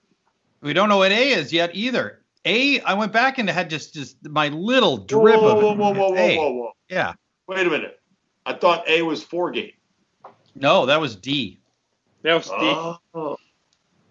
[0.59, 2.20] We don't know what A is yet either.
[2.43, 5.74] A, I went back and had just just my little drip whoa, whoa, of whoa,
[5.74, 6.72] whoa, whoa, whoa, whoa, whoa.
[6.89, 7.13] Yeah.
[7.47, 8.01] Wait a minute.
[8.45, 9.76] I thought A was Four Gate.
[10.55, 11.61] No, that was D.
[12.24, 12.97] That was D.
[13.13, 13.38] Oh.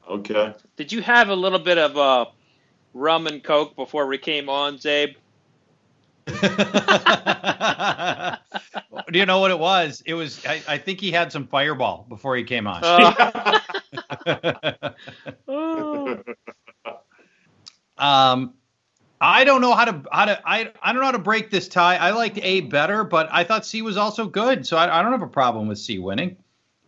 [0.09, 0.55] Okay.
[0.77, 2.27] Did you have a little bit of uh,
[2.99, 5.17] rum and coke before we came on, Czabe?
[9.11, 10.03] Do you know what it was?
[10.05, 10.45] It was.
[10.45, 12.83] I, I, think he had some Fireball before he came on.
[12.85, 13.61] Uh.
[17.99, 18.53] um,
[19.21, 21.69] I don't know how to how to I I don't know how to break this
[21.69, 21.97] tie.
[21.97, 25.13] I liked A better, but I thought C was also good, so I, I don't
[25.13, 26.37] have a problem with C winning.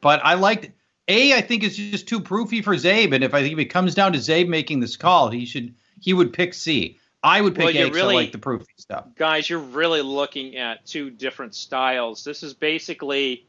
[0.03, 0.71] But I liked
[1.09, 1.33] A.
[1.33, 3.95] I think is just too proofy for Czabe, and if I think if it comes
[3.95, 6.99] down to Czabe making this call, he should he would pick C.
[7.23, 7.95] I would pick well, eggs.
[7.95, 9.07] Really, I like the proofy stuff.
[9.17, 12.25] Guys, you're really looking at two different styles.
[12.25, 13.47] This is basically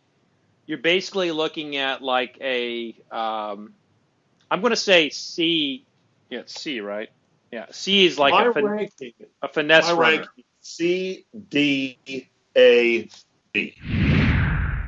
[0.66, 3.74] you're basically looking at like a um,
[4.50, 5.86] I'm going to say C.
[6.30, 7.10] Yeah, C, right?
[7.52, 10.18] Yeah, C is like a, fin- ranking, a finesse my runner.
[10.18, 11.98] Ranking, C D
[12.56, 13.10] A
[13.54, 13.76] B.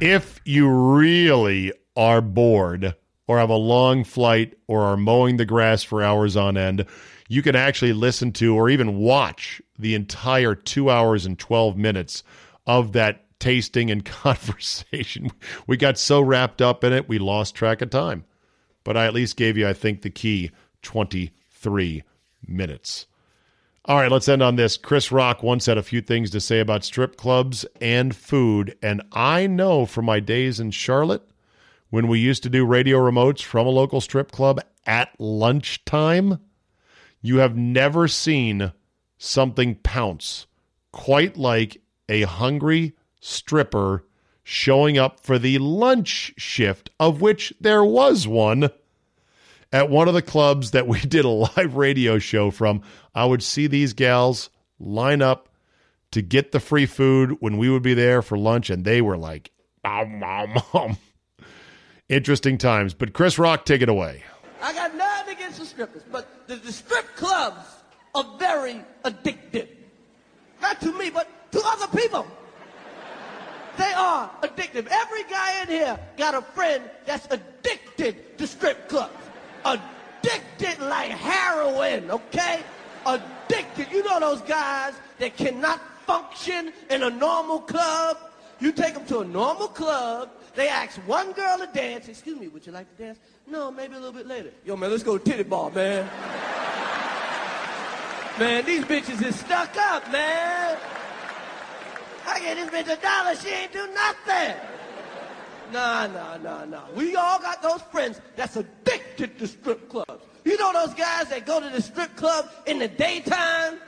[0.02, 2.96] If you really are bored
[3.28, 6.86] or have a long flight or are mowing the grass for hours on end
[7.28, 12.24] you can actually listen to or even watch the entire two hours and 12 minutes
[12.68, 15.32] of that tasting and conversation.
[15.68, 18.26] We got so wrapped up in it, we lost track of time.
[18.84, 20.52] But I at least gave you, I think, the key
[20.82, 22.04] 23
[22.46, 23.08] minutes.
[23.86, 24.78] All right, let's end on this.
[24.78, 28.78] Chris Rock once had a few things to say about strip clubs and food.
[28.82, 31.24] And I know from my days in Charlotte,
[31.94, 36.40] when we used to do radio remotes from a local strip club at lunchtime,
[37.22, 38.74] you have never seen
[39.20, 40.48] something pounce
[40.92, 41.80] quite like
[42.10, 44.04] a hungry stripper
[44.42, 48.72] showing up for the lunch shift, of which there was one
[49.72, 52.82] at one of the clubs that we did a live radio show from.
[53.14, 55.48] I would see these gals line up
[56.10, 59.16] to get the free food when we would be there for lunch, and they were
[59.16, 59.52] like,
[59.84, 60.98] mom, mom, mom.
[62.14, 62.94] Interesting times.
[62.94, 64.24] But Chris Rock, take it away.
[64.62, 67.66] I got nothing against the strippers, but the, the strip clubs
[68.14, 69.68] are very addictive.
[70.62, 72.28] Not to me, but to other people.
[73.78, 74.88] They are addictive.
[74.92, 79.18] Every guy in here got a friend that's addicted to strip clubs.
[79.66, 82.62] Addicted like heroin, okay?
[83.08, 83.92] Addicted.
[83.92, 88.18] You know those guys that cannot function in a normal club?
[88.64, 92.08] You take them to a normal club, they ask one girl to dance.
[92.08, 93.20] Excuse me, would you like to dance?
[93.46, 94.52] No, maybe a little bit later.
[94.64, 96.10] Yo, man, let's go to titty bar, man.
[98.40, 100.78] man, these bitches is stuck up, man.
[102.26, 104.56] I get this bitch a dollar, she ain't do nothing.
[105.74, 106.84] Nah, nah, nah, nah.
[106.96, 110.24] We all got those friends that's addicted to strip clubs.
[110.46, 113.80] You know those guys that go to the strip club in the daytime?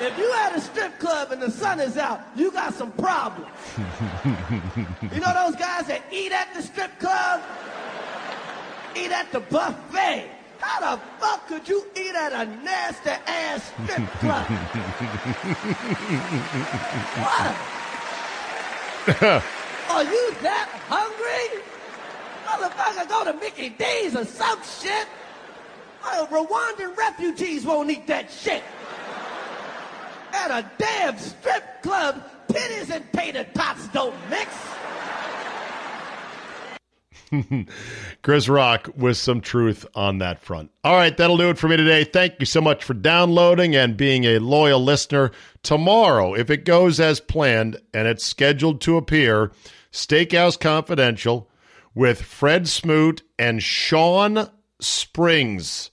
[0.00, 3.50] If you at a strip club and the sun is out, you got some problems.
[5.12, 7.42] you know those guys that eat at the strip club?
[8.96, 10.30] Eat at the buffet.
[10.58, 14.46] How the fuck could you eat at a nasty ass strip club?
[17.20, 17.56] what?
[19.90, 21.62] Are you that hungry?
[22.46, 25.06] Motherfucker, go to Mickey D's or some shit.
[26.02, 28.62] Rwandan refugees won't eat that shit.
[30.32, 34.54] At a damn strip club, titties and tater tots don't mix.
[38.22, 40.70] Chris Rock with some truth on that front.
[40.82, 42.04] All right, that'll do it for me today.
[42.04, 45.30] Thank you so much for downloading and being a loyal listener.
[45.62, 49.52] Tomorrow, if it goes as planned and it's scheduled to appear,
[49.92, 51.48] Steakhouse Confidential
[51.94, 54.48] with Fred Smoot and Shawn
[54.80, 55.90] Springs,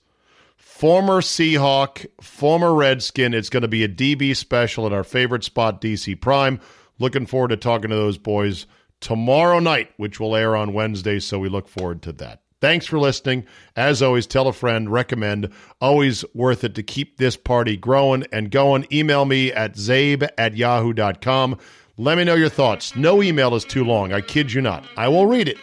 [0.78, 3.34] former Seahawk, former Redskin.
[3.34, 6.60] It's going to be a DB special at our favorite spot, DC Prime.
[7.00, 8.64] Looking forward to talking to those boys
[9.00, 11.18] tomorrow night, which will air on Wednesday.
[11.18, 12.42] So we look forward to that.
[12.60, 13.44] Thanks for listening.
[13.74, 15.48] As always, tell a friend, recommend.
[15.80, 18.86] Always worth it to keep this party growing and going.
[18.92, 21.58] Email me at czabe at yahoo.com.
[21.96, 22.94] Let me know your thoughts.
[22.94, 24.12] No email is too long.
[24.12, 24.84] I kid you not.
[24.96, 25.58] I will read it.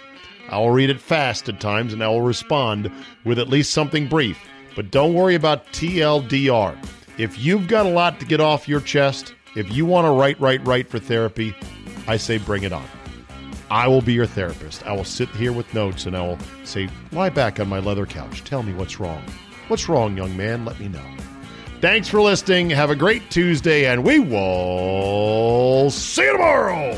[0.49, 2.91] I will read it fast at times and I will respond
[3.23, 4.37] with at least something brief.
[4.75, 6.77] But don't worry about TLDR.
[7.17, 10.39] If you've got a lot to get off your chest, if you want to write,
[10.39, 11.55] write, write for therapy,
[12.07, 12.85] I say bring it on.
[13.71, 14.85] I will be your therapist.
[14.85, 18.05] I will sit here with notes and I will say, lie back on my leather
[18.05, 18.43] couch.
[18.43, 19.23] Tell me what's wrong.
[19.69, 20.65] What's wrong, young man?
[20.65, 21.03] Let me know.
[21.81, 22.69] Thanks for listening.
[22.69, 26.97] Have a great Tuesday, and we will see you tomorrow.